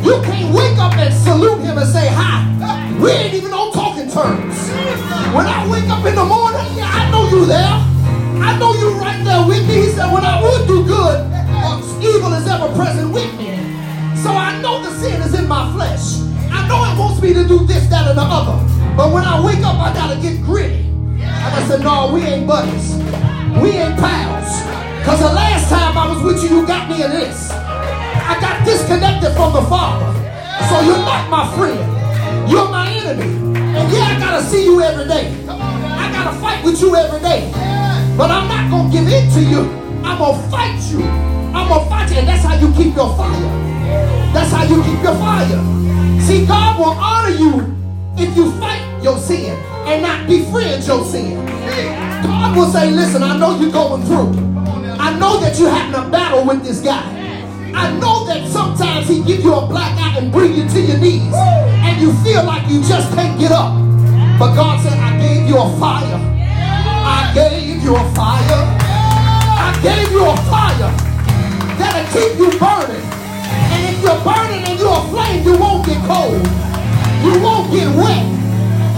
[0.03, 2.45] You can't wake up and salute him and say hi.
[3.01, 4.69] We ain't even on talking terms.
[5.35, 7.77] When I wake up in the morning, yeah, I know you there.
[8.41, 9.75] I know you right there with me.
[9.75, 13.57] He said, when I would do good, uh, evil is ever present with me.
[14.21, 16.21] So I know the sin is in my flesh.
[16.51, 18.57] I know it wants me to do this, that, and the other.
[18.95, 20.85] But when I wake up, I gotta get gritty.
[21.19, 22.95] And I said, no, we ain't buddies.
[23.61, 24.66] We ain't pals.
[25.07, 27.49] Because the last time I was with you, you got me in this.
[27.49, 30.03] I got disconnected from the Father.
[30.67, 31.79] So you're not my friend.
[32.51, 33.55] You're my enemy.
[33.55, 35.31] And yeah, I gotta see you every day.
[35.47, 37.49] I gotta fight with you every day.
[38.17, 39.71] But I'm not gonna give in to you.
[40.03, 41.01] I'm gonna fight you.
[41.55, 42.17] I'm gonna fight you.
[42.17, 43.47] And that's how you keep your fire.
[44.35, 45.63] That's how you keep your fire.
[46.19, 47.63] See, God will honor you
[48.17, 49.55] if you fight your sin
[49.87, 51.45] and not befriend your sin.
[52.23, 54.56] God will say, listen, I know you're going through.
[54.99, 57.03] I know that you're having a battle with this guy.
[57.73, 60.97] I know that sometimes he give you a black eye and bring you to your
[60.97, 61.33] knees.
[61.33, 63.73] And you feel like you just can't get up.
[64.39, 66.17] But God said, I gave you a fire.
[66.17, 68.61] I gave you a fire.
[69.57, 70.91] I gave you a fire
[71.77, 73.05] that'll keep you burning.
[73.69, 76.41] And if you're burning and you're aflame, you won't get cold.
[77.23, 78.25] You won't get wet.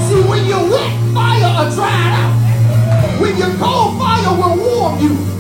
[0.07, 3.21] See, when you're wet, fire will dry out.
[3.21, 5.38] When you're cold, fire will warm you.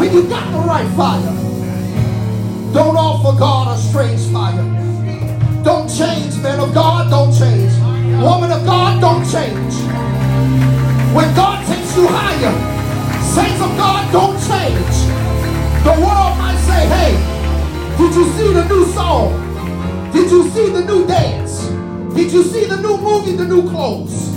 [0.00, 1.36] When you got the right fire.
[2.72, 4.64] Don't offer God a strange fire.
[5.62, 7.70] Don't change, man of God, don't change.
[8.22, 9.74] Woman of God, don't change.
[11.14, 12.54] When God takes you higher,
[13.20, 14.96] saints of God, don't change.
[15.84, 17.12] The world might say, hey,
[17.98, 19.36] did you see the new song?
[20.14, 21.68] Did you see the new dance?
[22.14, 24.30] Did you see the new movie, the new clothes?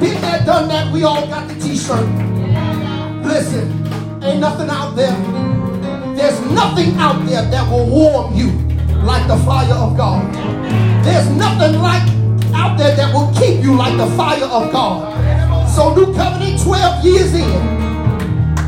[0.00, 2.06] Did that, done that, we all got the t-shirt.
[3.24, 3.88] Listen,
[4.22, 5.16] ain't nothing out there.
[6.14, 8.50] There's nothing out there that will warm you
[9.02, 10.34] like the fire of God.
[11.04, 12.02] There's nothing like
[12.54, 15.68] out there that will keep you like the fire of God.
[15.70, 17.50] So New Covenant 12 years in,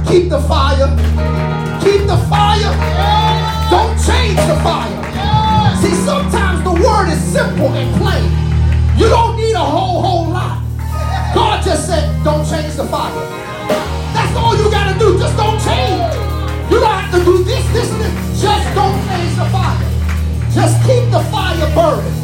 [0.07, 0.87] keep the fire,
[1.83, 2.77] Keep the fire.
[3.71, 5.01] Don't change the fire.
[5.81, 8.29] See, sometimes the word is simple and plain.
[8.99, 10.63] You don't need a whole, whole lot.
[11.35, 14.00] God just said, don't change the fire.
[14.31, 15.19] That's all you gotta do.
[15.19, 15.99] Just don't change.
[16.71, 18.41] You don't have to do this, this, and this.
[18.41, 19.83] Just don't change the fire.
[20.55, 22.15] Just keep the fire burning.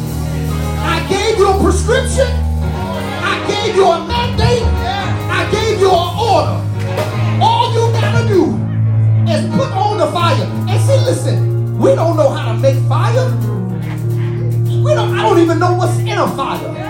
[0.87, 2.31] I gave you a prescription.
[3.27, 4.63] I gave you a mandate.
[4.63, 6.55] I gave you an order.
[7.43, 8.55] All you gotta do
[9.27, 10.47] is put on the fire.
[10.69, 13.27] And see, listen, we don't know how to make fire.
[14.63, 16.86] We don't, I don't even know what's in a fire.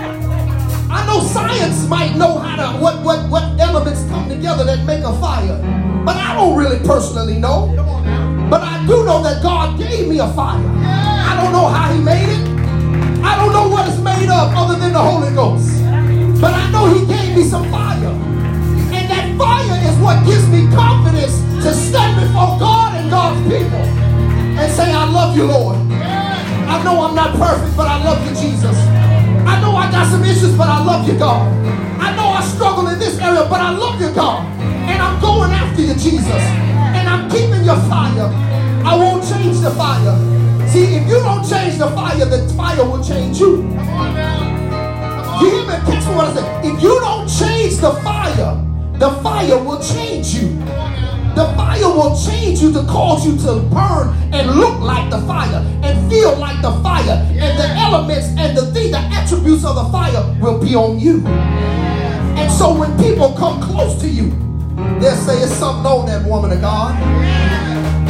[0.90, 5.04] I know science might know how to what what what elements come together that make
[5.04, 5.58] a fire.
[6.06, 7.74] But I don't really personally know.
[8.50, 10.64] But I do know that God gave me a fire.
[10.80, 12.48] I don't know how he made it.
[13.22, 15.84] I don't know what it's made of other than the Holy Ghost.
[16.40, 18.08] But I know he gave me some fire.
[18.96, 23.84] And that fire is what gives me confidence to stand before God and God's people
[24.56, 25.76] and say, I love you, Lord.
[25.92, 28.97] I know I'm not perfect, but I love you, Jesus.
[29.78, 31.46] I got some issues, but I love you, God.
[32.02, 34.46] I know I struggle in this area, but I love you, God.
[34.62, 36.44] And I'm going after you, Jesus.
[36.98, 38.30] And I'm keeping your fire.
[38.84, 40.16] I won't change the fire.
[40.68, 43.64] See, if you don't change the fire, the fire will change you.
[45.40, 45.76] You hear me?
[45.86, 46.70] Catch me what I say.
[46.70, 48.64] If you don't change the fire,
[48.98, 50.58] the fire will change you.
[51.38, 55.64] The fire will change you to cause you to burn and look like the fire
[55.84, 57.22] and feel like the fire.
[57.30, 61.24] And the elements and the thing, the attributes of the fire will be on you.
[61.28, 64.32] And so when people come close to you,
[65.00, 66.98] they'll say it's something on that woman of God.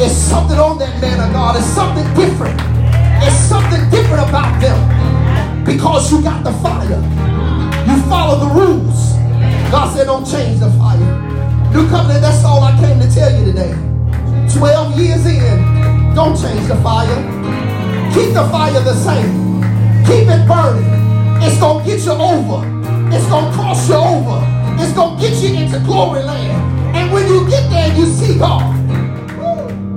[0.00, 1.56] It's something on that man of God.
[1.56, 2.58] It's something different.
[3.22, 6.96] It's something different about them because you got the fire.
[7.86, 9.12] You follow the rules.
[9.70, 11.37] God said, don't change the fire.
[11.72, 13.74] New covenant, that's all I came to tell you today.
[14.56, 17.14] 12 years in, don't change the fire.
[18.14, 19.62] Keep the fire the same.
[20.04, 20.98] Keep it burning.
[21.42, 22.64] It's going to get you over.
[23.14, 24.40] It's going to cross you over.
[24.82, 26.96] It's going to get you into glory land.
[26.96, 28.74] And when you get there, you see God.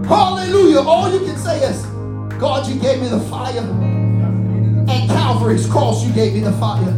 [0.05, 0.81] Hallelujah.
[0.81, 1.85] All you can say is,
[2.37, 3.61] God, you gave me the fire.
[4.89, 6.91] At Calvary's cross, you gave me the fire.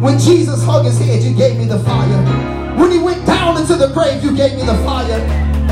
[0.00, 2.57] When Jesus hung his head, you gave me the fire.
[2.78, 5.18] When he went down into the grave, you gave me the fire.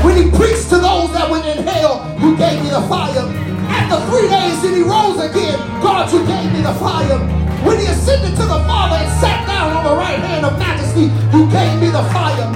[0.03, 3.23] When he preached to those that went in hell, you gave me the fire.
[3.71, 5.57] After three days, then he rose again.
[5.79, 7.17] God, you gave me the fire.
[7.63, 11.07] When he ascended to the Father and sat down on the right hand of majesty,
[11.31, 12.51] you gave me the fire.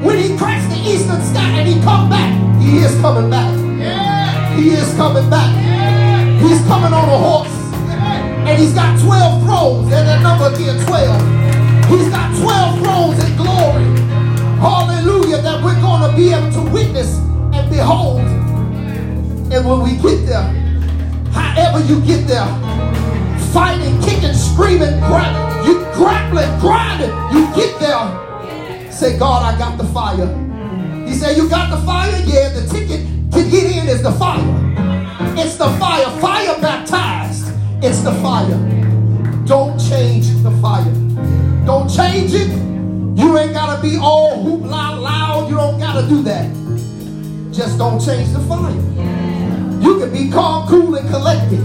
[0.00, 2.30] When he crashed the eastern sky and he come back,
[2.62, 3.50] he is coming back.
[4.56, 5.50] He is coming back.
[6.40, 7.56] He's coming on a horse.
[8.46, 11.35] And he's got 12 thrones, and that number again 12.
[11.88, 13.84] He's got 12 thrones in glory.
[14.58, 17.18] Hallelujah, that we're going to be able to witness
[17.52, 18.20] and behold.
[19.52, 20.42] And when we get there,
[21.32, 22.46] however you get there,
[23.52, 28.92] fighting, kicking, screaming, gra- you grappling, grinding, you get there.
[28.92, 30.26] Say, God, I got the fire.
[31.06, 32.10] He said, You got the fire?
[32.26, 34.42] Yeah, the ticket to get in is the fire.
[35.38, 36.06] It's the fire.
[36.20, 37.52] Fire baptized.
[37.82, 38.58] It's the fire.
[39.44, 41.05] Don't change the fire.
[41.66, 42.48] Don't change it.
[43.18, 45.48] You ain't gotta be all hoop loud.
[45.50, 46.48] You don't gotta do that.
[47.52, 48.72] Just don't change the fire.
[49.82, 51.58] You can be calm, cool, and collected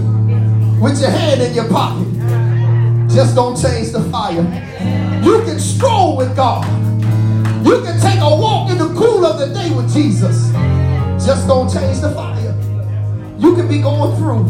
[0.80, 2.08] with your hand in your pocket.
[3.14, 4.42] Just don't change the fire.
[5.22, 6.66] You can stroll with God.
[7.64, 10.50] You can take a walk in the cool of the day with Jesus.
[11.24, 12.56] Just don't change the fire.
[13.38, 14.44] You can be going through.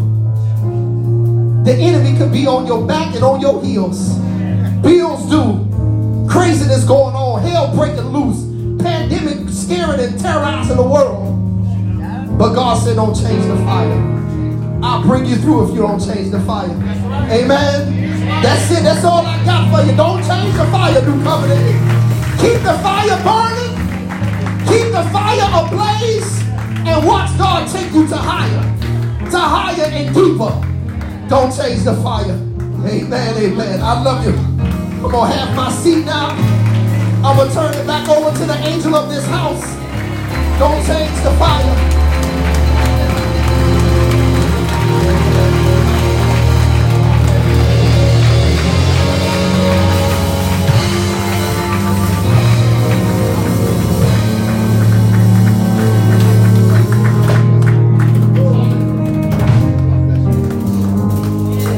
[1.64, 4.18] The enemy could be on your back and on your heels.
[5.22, 6.28] Bills due.
[6.28, 7.42] Craziness going on.
[7.42, 8.42] Hell breaking loose.
[8.82, 11.28] Pandemic scaring and terrorizing the world.
[12.38, 14.10] But God said, don't change the fire.
[14.82, 16.70] I'll bring you through if you don't change the fire.
[17.30, 18.42] Amen.
[18.42, 18.82] That's it.
[18.82, 19.96] That's all I got for you.
[19.96, 22.40] Don't change the fire, new covenant.
[22.40, 23.76] Keep the fire burning.
[24.66, 26.42] Keep the fire ablaze.
[26.84, 29.30] And watch God take you to higher.
[29.30, 31.28] To higher and deeper.
[31.28, 32.32] Don't change the fire.
[32.84, 33.36] Amen.
[33.36, 33.80] Amen.
[33.80, 34.51] I love you.
[35.04, 36.28] I'm going to have my seat now.
[37.24, 39.60] I'm going to turn it back over to the angel of this house.
[40.60, 41.88] Don't change the fire.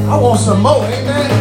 [0.07, 1.34] I want some more, amen.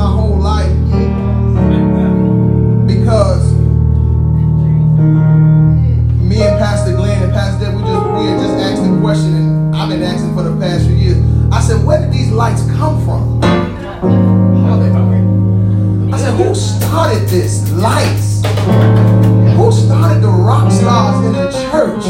[0.00, 0.72] my whole life.
[2.86, 3.52] Because
[6.24, 9.34] me and Pastor Glenn and Pastor Deb, we just we had just asked the question,
[9.34, 11.18] and I've been asking for the past few years.
[11.52, 13.42] I said, where did these lights come from?
[16.14, 18.40] I said, who started this lights?
[19.56, 22.06] Who started the rock stars in the church?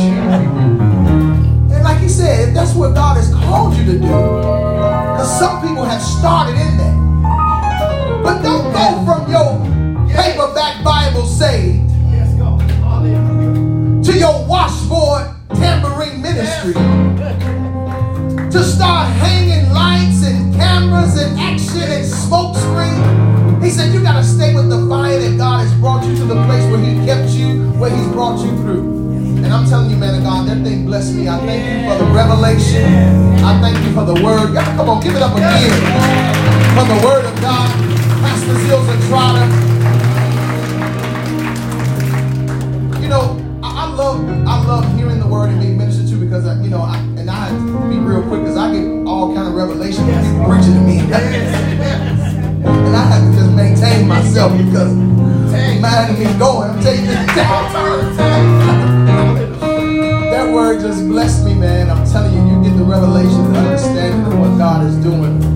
[1.74, 5.60] And like he said, if that's what God has called you to do, because some
[5.66, 6.99] people have started in there.
[9.04, 9.56] From your
[10.12, 11.88] paperback Bible saved
[14.04, 16.74] to your washboard tambourine ministry
[18.50, 23.62] to start hanging lights and cameras and action and smoke screen.
[23.62, 26.24] He said, You got to stay with the fire that God has brought you to
[26.26, 29.00] the place where He kept you, where He's brought you through.
[29.42, 31.26] And I'm telling you, man of God, that thing blessed me.
[31.26, 32.84] I thank you for the revelation.
[33.42, 34.52] I thank you for the word.
[34.52, 37.89] Y'all come on, give it up again for the word of God.
[38.50, 39.46] And Trotter.
[43.00, 46.46] You know, I, I love I love hearing the word and being ministered to because
[46.46, 47.50] I, you know, I, and I
[47.88, 50.98] be real quick because I get all kind of revelation from people preaching to me.
[50.98, 51.14] and
[52.96, 54.94] I have to just maintain myself because
[55.80, 56.70] man me going.
[56.70, 57.12] I'm telling you
[60.30, 61.88] that word just blessed me, man.
[61.90, 65.49] I'm telling you, you get the revelation and understanding of what God is doing.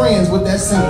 [0.00, 0.80] Friends with that sin.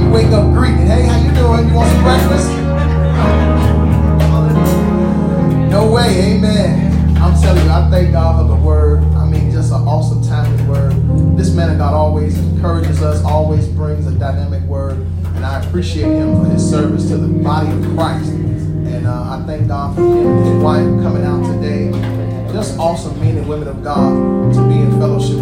[0.00, 1.68] You wake up greeting, hey, how you doing?
[1.68, 2.48] You want some breakfast?
[5.70, 7.16] No way, amen.
[7.18, 9.02] I'm telling you, I thank God for the word.
[9.14, 11.36] I mean, just an awesome time timely word.
[11.36, 14.98] This man of God always encourages us, always brings a dynamic word,
[15.34, 18.30] and I appreciate him for his service to the body of Christ.
[18.30, 21.90] And uh, I thank God for him and his wife coming out today.
[22.52, 25.38] Just awesome men and women of God to be in fellowship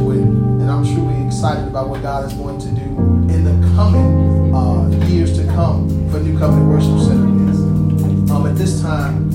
[0.78, 2.86] I'm truly excited about what God is going to do
[3.34, 8.32] in the coming uh, years to come for New Covenant Worship Center.
[8.32, 9.28] Um, at this time,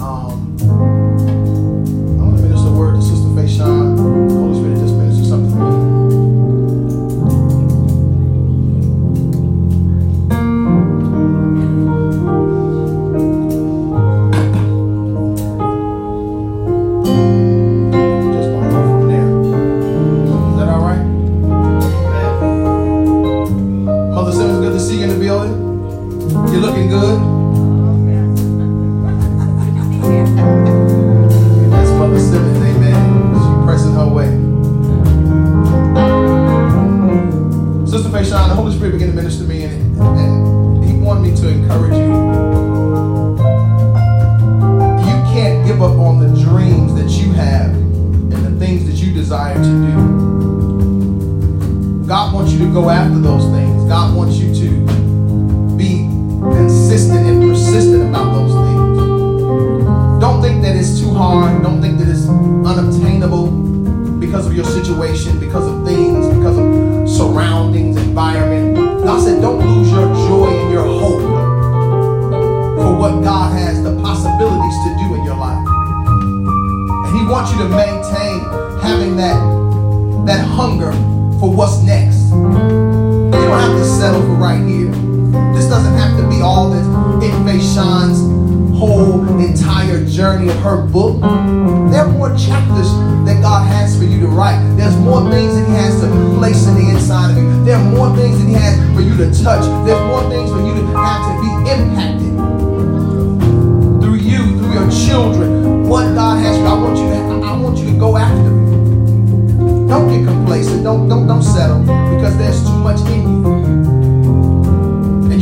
[0.00, 4.09] um, I want to minister a word to Sister Faye Sean.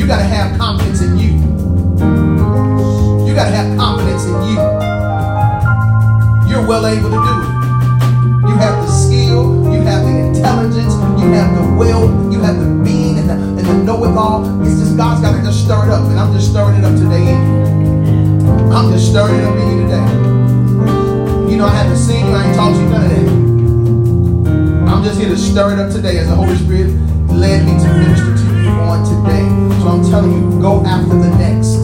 [0.09, 1.33] You gotta have confidence in you.
[3.29, 4.57] You gotta have confidence in you.
[6.49, 8.49] You're well able to do it.
[8.49, 12.83] You have the skill, you have the intelligence, you have the will, you have the
[12.83, 14.63] being and the, and the know-it-all.
[14.63, 17.29] It's just God's gotta just stir it up, and I'm just stirring it up today.
[18.73, 21.53] I'm just stirring it up in you today.
[21.53, 24.91] You know, I haven't seen you, I ain't talked to you none of that.
[24.91, 26.97] I'm just here to stir it up today as the Holy Spirit
[27.29, 29.47] led me to minister to you on today.
[29.81, 31.77] So I'm telling you, go after the next.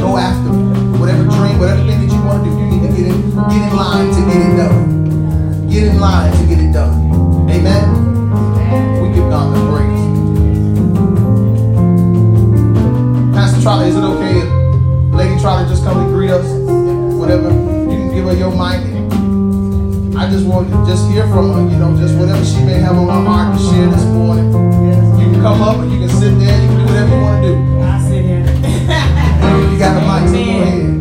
[0.00, 0.50] Go after.
[0.98, 3.62] Whatever dream, whatever thing that you want to do, you need to get in, get
[3.70, 5.68] in line to get it done.
[5.68, 6.94] Get in line to get it done.
[7.50, 7.84] Amen.
[9.02, 10.02] We give God the praise.
[13.34, 14.48] Pastor Trotter, is it okay if
[15.14, 16.46] Lady Trotter just come to greet us?
[17.18, 17.50] Whatever.
[17.50, 18.80] You can give her your mic.
[20.16, 22.96] I just want to just hear from her, you know, just whatever she may have
[22.96, 24.33] on her heart to share this morning
[25.44, 26.58] come up and you can sit there.
[26.58, 27.80] You can do whatever you want to do.
[27.82, 28.38] I sit here.
[29.70, 30.94] you got the mic, so go ahead.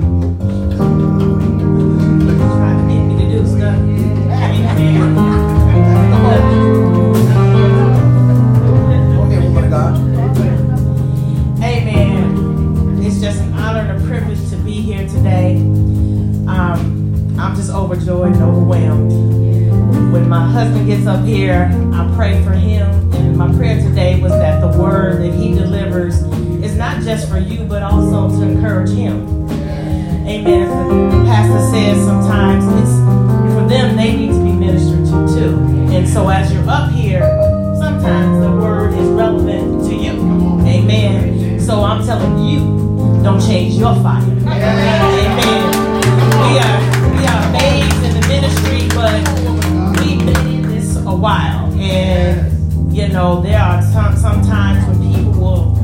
[15.10, 15.58] today.
[16.48, 19.12] I'm just overjoyed and overwhelmed.
[20.12, 22.93] When my husband gets up here, I pray for him.
[23.64, 26.22] Prayer today was that the word that he delivers
[26.62, 29.50] is not just for you, but also to encourage him.
[30.28, 30.68] Amen.
[30.70, 32.92] As the pastor says, sometimes it's
[33.56, 35.56] for them, they need to be ministered to too.
[35.96, 37.22] And so as you're up here,
[37.80, 40.12] sometimes the word is relevant to you.
[40.68, 41.58] Amen.
[41.62, 42.60] So I'm telling you,
[43.24, 44.22] don't change your fire.
[44.24, 45.72] Amen.
[46.36, 46.80] We are
[47.16, 49.24] we are babes in the ministry, but
[50.02, 51.72] we've been in this a while.
[51.80, 52.43] And
[52.94, 55.78] you know, there are some, sometimes when people will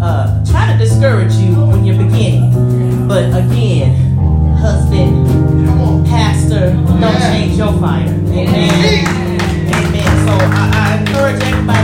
[0.00, 3.06] uh, try to discourage you when you're beginning.
[3.06, 4.16] But again,
[4.56, 5.26] husband,
[6.06, 8.08] pastor, don't change your fire.
[8.08, 9.04] Amen.
[9.68, 10.26] Amen.
[10.26, 11.83] So I, I encourage everybody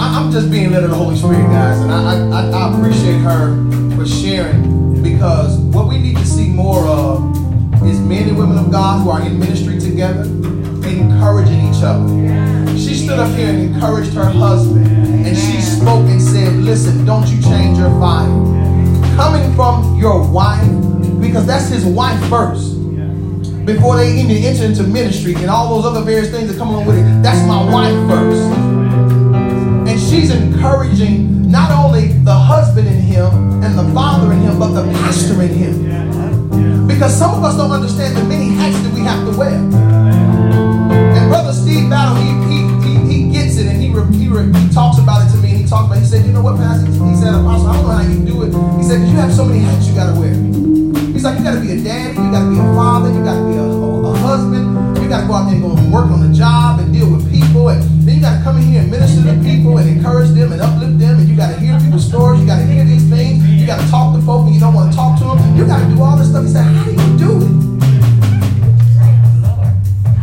[0.00, 3.56] I'm just being led of the Holy Spirit, guys, and I, I, I appreciate her
[3.96, 7.34] for sharing because what we need to see more of
[7.84, 12.08] is men and women of God who are in ministry together, encouraging each other.
[12.76, 17.26] She stood up here and encouraged her husband, and she spoke and said, "Listen, don't
[17.28, 18.28] you change your fire."
[19.16, 20.66] Coming from your wife,
[21.20, 22.81] because that's his wife first
[23.64, 26.86] before they even enter into ministry and all those other various things that come along
[26.86, 27.22] with it.
[27.22, 28.42] That's my wife first.
[29.88, 34.72] And she's encouraging not only the husband in him and the father in him, but
[34.72, 36.88] the pastor in him.
[36.88, 39.54] Because some of us don't understand the many hats that we have to wear.
[39.54, 44.98] And Brother Steve Battle, he, he, he, he gets it and he, he, he talks
[44.98, 46.00] about it to me and he talked about it.
[46.00, 46.86] He said, you know what, Pastor?
[46.90, 48.52] He said, Apostle, I don't know how you do it.
[48.78, 50.81] He said, because you have so many hats you got to wear.
[51.22, 53.22] He's like, you got to be a daddy, you got to be a father, you
[53.22, 55.70] got to be a, a, a husband, you got to go out there and go
[55.70, 58.56] and work on the job and deal with people, and then you got to come
[58.56, 61.54] in here and minister to people and encourage them and uplift them, and you got
[61.54, 64.22] to hear people's stories, you got to hear these things, you got to talk to
[64.26, 66.26] folk when you don't want to talk to them, you got to do all this
[66.26, 66.42] stuff.
[66.42, 67.54] He said, how do you do it?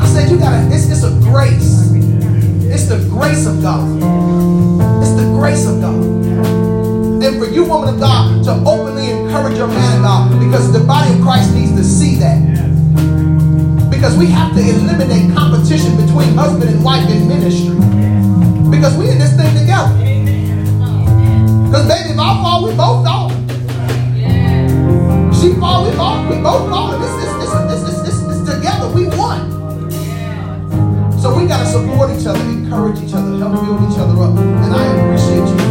[0.04, 1.96] I said, you got to, it's, it's a grace.
[2.68, 3.88] It's the grace of God.
[5.00, 6.29] It's the grace of God
[7.30, 10.80] and for you, woman of God, to openly encourage your man of God because the
[10.80, 12.40] body of Christ needs to see that.
[13.92, 17.76] Because we have to eliminate competition between husband and wife in ministry.
[18.72, 19.94] Because we in this thing together.
[21.70, 23.30] Because baby, if I fall, we both fall.
[25.38, 26.98] She fall, we fall, we both fall.
[26.98, 28.90] This is this is this this this this together.
[28.90, 29.92] We won.
[31.22, 34.36] So we gotta support each other, encourage each other, help build each other up.
[34.36, 35.69] And I appreciate you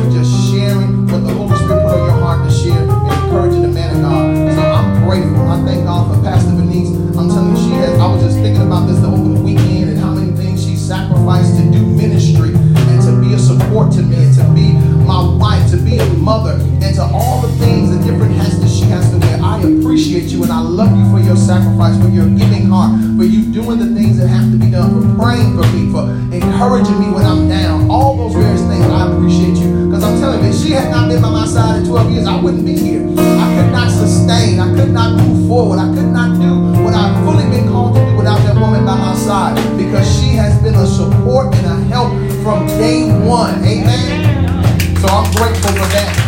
[2.48, 4.54] to and encouraging the man of God.
[4.56, 5.48] So I'm grateful.
[5.48, 6.88] I thank God for Pastor Denise.
[7.16, 7.98] I'm telling you, she has.
[7.98, 11.56] I was just thinking about this the the weekend and how many things she sacrificed
[11.56, 14.72] to do ministry and to be a support to me and to be
[15.04, 18.68] my wife, to be a mother, and to all the things, the different hats that
[18.68, 19.38] she has to wear.
[19.42, 23.24] I appreciate you and I love you for your sacrifice, for your giving heart, for
[23.24, 26.04] you doing the things that have to be done, for praying for me, for
[26.34, 27.90] encouraging me when I'm down.
[27.90, 29.77] All those various things, I appreciate you.
[30.09, 32.40] I'm telling you, if she had not been by my side in 12 years, I
[32.40, 33.05] wouldn't be here.
[33.05, 37.22] I could not sustain, I could not move forward, I could not do what I've
[37.26, 39.55] fully been called to do without that woman by my side.
[39.76, 42.09] Because she has been a support and a help
[42.43, 43.62] from day one.
[43.62, 44.97] Amen.
[44.97, 46.24] So I'm grateful for that.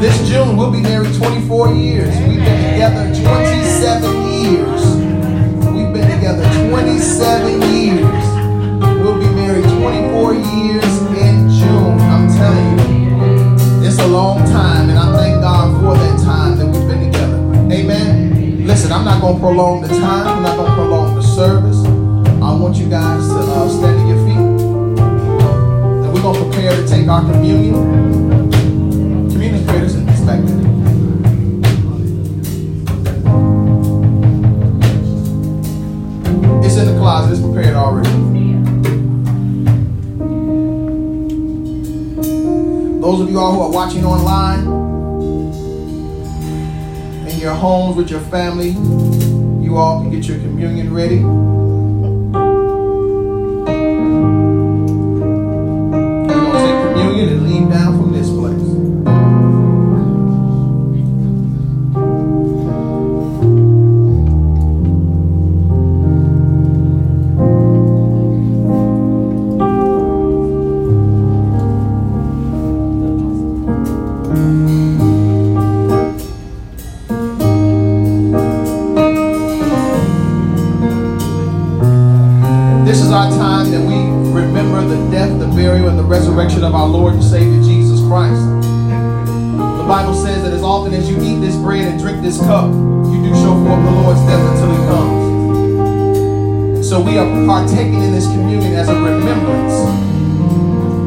[0.00, 2.18] This June, we'll be married 24 years.
[2.26, 4.82] We've been together 27 years.
[5.70, 8.29] We've been together 27 years.
[19.30, 20.26] Going to prolong the time.
[20.26, 21.78] I'm not going to prolong the service.
[22.42, 24.36] I want you guys to uh, stand to your feet.
[24.36, 28.50] And we're going to prepare to take our communion.
[29.30, 30.50] Communion creators and expected.
[36.64, 37.32] It's in the closet.
[37.32, 38.10] It's prepared already.
[43.00, 44.66] Those of you all who are watching online,
[47.28, 48.74] in your homes with your family,
[50.20, 51.59] get your communion ready.
[97.46, 99.74] Partaking in this communion as a remembrance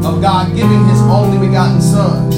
[0.06, 2.30] of God giving his only begotten Son,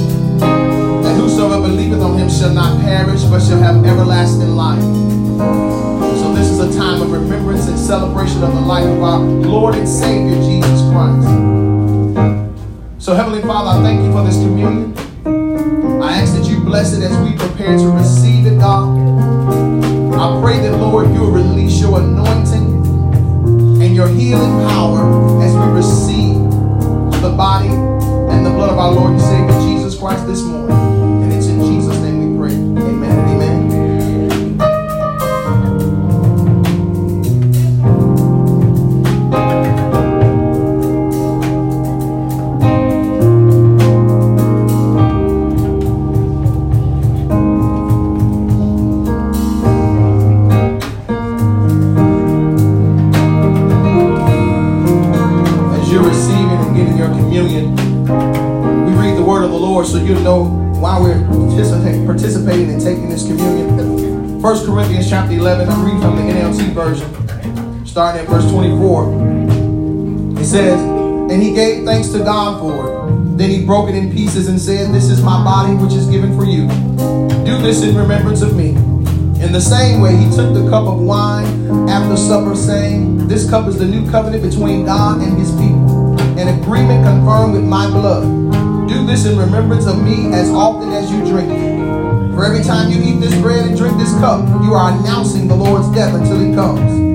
[1.02, 4.82] that whosoever believeth on him shall not perish, but shall have everlasting life.
[4.82, 9.76] So this is a time of remembrance and celebration of the life of our Lord
[9.76, 11.28] and Savior Jesus Christ.
[13.04, 14.94] So Heavenly Father, I thank you for this communion.
[16.02, 18.55] I ask that you bless it as we prepare to receive it,
[28.56, 29.65] blood of our Lord and Savior
[70.56, 73.38] says, And he gave thanks to God for it.
[73.38, 76.34] Then he broke it in pieces and said, This is my body which is given
[76.38, 76.66] for you.
[77.44, 78.70] Do this in remembrance of me.
[79.44, 81.46] In the same way, he took the cup of wine
[81.90, 86.48] after supper, saying, This cup is the new covenant between God and his people, an
[86.48, 88.24] agreement confirmed with my blood.
[88.88, 92.34] Do this in remembrance of me as often as you drink it.
[92.34, 95.56] For every time you eat this bread and drink this cup, you are announcing the
[95.56, 97.15] Lord's death until he comes.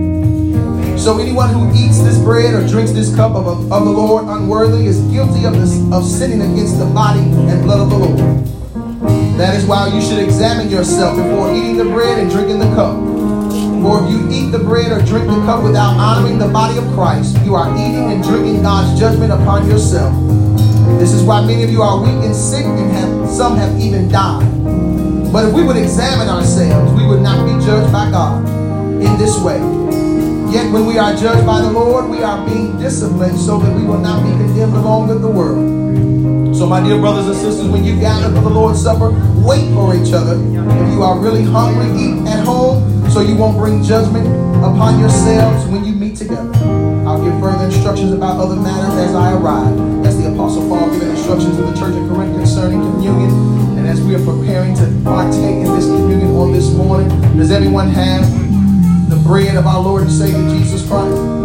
[1.01, 4.85] So anyone who eats this bread or drinks this cup of, of the Lord unworthy
[4.85, 8.44] is guilty of, this, of sinning against the body and blood of the Lord.
[9.39, 13.01] That is why you should examine yourself before eating the bread and drinking the cup.
[13.81, 16.85] For if you eat the bread or drink the cup without honoring the body of
[16.93, 20.12] Christ, you are eating and drinking God's judgment upon yourself.
[21.01, 24.10] This is why many of you are weak and sick, and have, some have even
[24.10, 24.44] died.
[25.32, 28.47] But if we would examine ourselves, we would not be judged by God
[29.01, 29.80] in this way.
[30.51, 33.85] Yet when we are judged by the Lord, we are being disciplined so that we
[33.85, 36.56] will not be condemned along with the world.
[36.56, 39.14] So, my dear brothers and sisters, when you gather for the Lord's Supper,
[39.47, 40.35] wait for each other.
[40.35, 44.27] If you are really hungry, eat at home so you won't bring judgment
[44.59, 46.51] upon yourselves when you meet together.
[47.06, 50.05] I'll give further instructions about other matters as I arrive.
[50.05, 53.31] As the Apostle Paul giving instructions to the church of Corinth concerning communion,
[53.78, 57.09] and as we are preparing to partake in this communion on this morning,
[57.39, 58.49] does everyone have
[59.10, 61.39] the bread of our Lord and Savior Jesus Christ?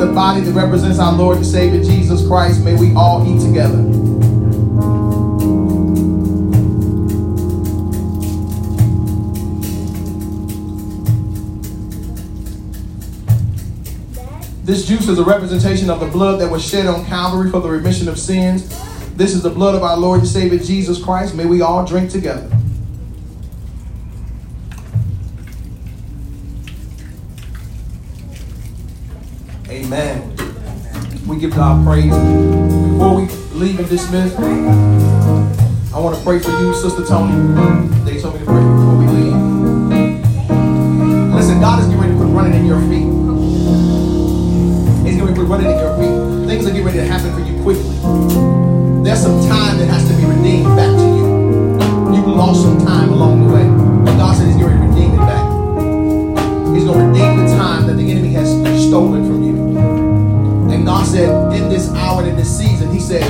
[0.00, 2.64] The body that represents our Lord and Savior Jesus Christ.
[2.64, 3.76] May we all eat together.
[14.64, 17.68] This juice is a representation of the blood that was shed on Calvary for the
[17.68, 18.68] remission of sins.
[19.16, 21.34] This is the blood of our Lord and Savior Jesus Christ.
[21.34, 22.50] May we all drink together.
[29.70, 30.30] Amen.
[31.70, 32.10] God praise.
[32.10, 37.30] Before we leave and dismiss, I want to pray for you, Sister Tony.
[38.02, 39.38] They told me to pray before we leave.
[41.32, 43.06] Listen, God is getting ready to put running in your feet.
[45.06, 46.48] He's going to put running in your feet.
[46.48, 47.94] Things are getting ready to happen for you quickly.
[49.04, 52.16] There's some time that has to be redeemed back to you.
[52.16, 53.66] You've lost some time along the way.
[54.04, 55.46] But God said He's going to redeem it back.
[56.74, 58.50] He's going to redeem the time that the enemy has
[58.88, 59.29] stolen
[61.00, 63.24] God said, in this hour and in this season, He said,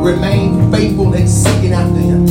[0.00, 2.24] remain faithful and seeking after Him.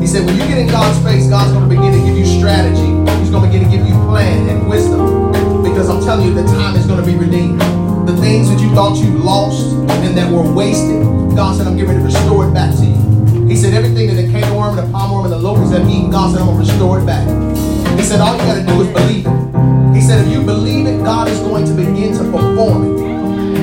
[0.00, 2.26] He said, when you get in God's face, God's going to begin to give you
[2.26, 2.98] strategy.
[3.22, 5.30] He's going to begin to give you plan and wisdom.
[5.62, 7.60] Because I'm telling you, the time is going to be redeemed.
[8.08, 9.70] The things that you thought you lost
[10.02, 11.06] and that were wasted,
[11.36, 13.46] God said, I'm getting to restore it back to you.
[13.46, 16.10] He said, everything that the cankerworm and the palm worm and the locusts have eaten,
[16.10, 17.22] God said, I'm going to restore it back.
[17.96, 19.94] He said, all you got to do is believe it.
[19.94, 23.01] He said, if you believe it, God is going to begin to perform it.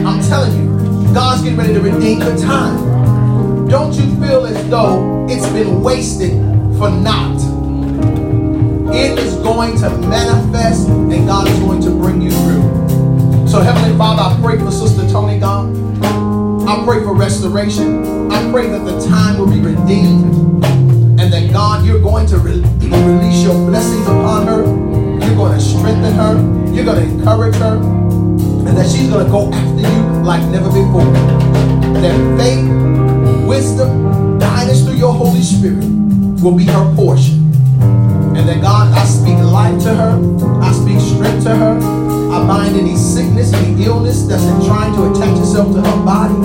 [0.09, 3.67] I'm telling you, God's getting ready to redeem the time.
[3.67, 6.31] Don't you feel as though it's been wasted
[6.79, 7.37] for naught?
[8.91, 13.47] It is going to manifest and God is going to bring you through.
[13.47, 15.77] So, Heavenly Father, I pray for Sister Tony God.
[16.67, 18.31] I pray for restoration.
[18.31, 20.65] I pray that the time will be redeemed
[21.19, 24.65] and that God, you're going to re- release your blessings upon her.
[25.23, 26.73] You're going to strengthen her.
[26.73, 27.98] You're going to encourage her.
[28.69, 31.09] And that she's going to go after you like never before.
[31.99, 35.83] That faith, wisdom, guidance through your Holy Spirit
[36.41, 37.51] will be her portion.
[38.37, 40.61] And that God, I speak life to her.
[40.61, 41.77] I speak strength to her.
[42.31, 46.35] I bind any sickness, any illness that's trying to attach itself to her body.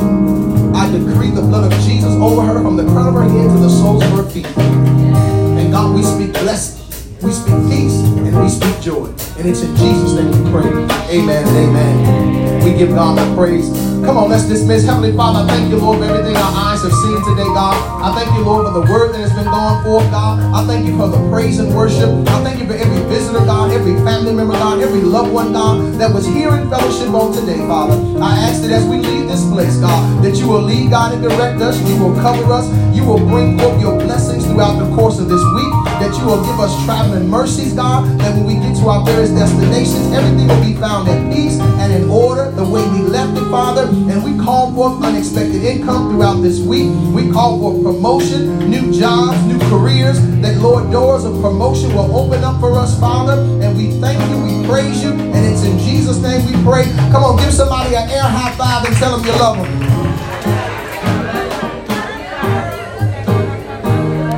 [0.74, 3.58] I decree the blood of Jesus over her from the crown of her head to
[3.60, 4.46] the soles of her feet.
[4.56, 6.83] And God, we speak blessing,
[7.24, 9.06] we speak peace, and we speak joy.
[9.40, 10.68] And it's in Jesus' name we pray.
[11.08, 12.64] Amen and amen.
[12.64, 13.68] We give God the praise.
[14.04, 14.84] Come on, let's dismiss.
[14.84, 17.72] Heavenly Father, thank you, Lord, for everything our eyes have seen today, God.
[18.04, 20.40] I thank you, Lord, for the word that has been gone forth, God.
[20.52, 22.10] I thank you for the praise and worship.
[22.28, 25.94] I thank you for every visitor, God, every family member, God, every loved one, God,
[25.94, 27.96] that was here in fellowship on today, Father.
[28.20, 31.22] I ask that as we leave this place, God, that you will lead, God, and
[31.22, 31.80] direct us.
[31.88, 32.68] You will cover us.
[32.94, 33.98] You will bring forth your
[34.54, 35.72] throughout the course of this week.
[35.98, 38.06] That you will give us traveling mercies, God.
[38.20, 41.92] That when we get to our various destinations, everything will be found in peace and
[41.92, 43.88] in order the way we left it, Father.
[43.88, 46.90] And we call forth unexpected income throughout this week.
[47.12, 50.20] We call for promotion, new jobs, new careers.
[50.40, 53.40] That, Lord, doors of promotion will open up for us, Father.
[53.62, 56.84] And we thank you, we praise you, and it's in Jesus' name we pray.
[57.10, 59.93] Come on, give somebody an air high five and tell them you love them.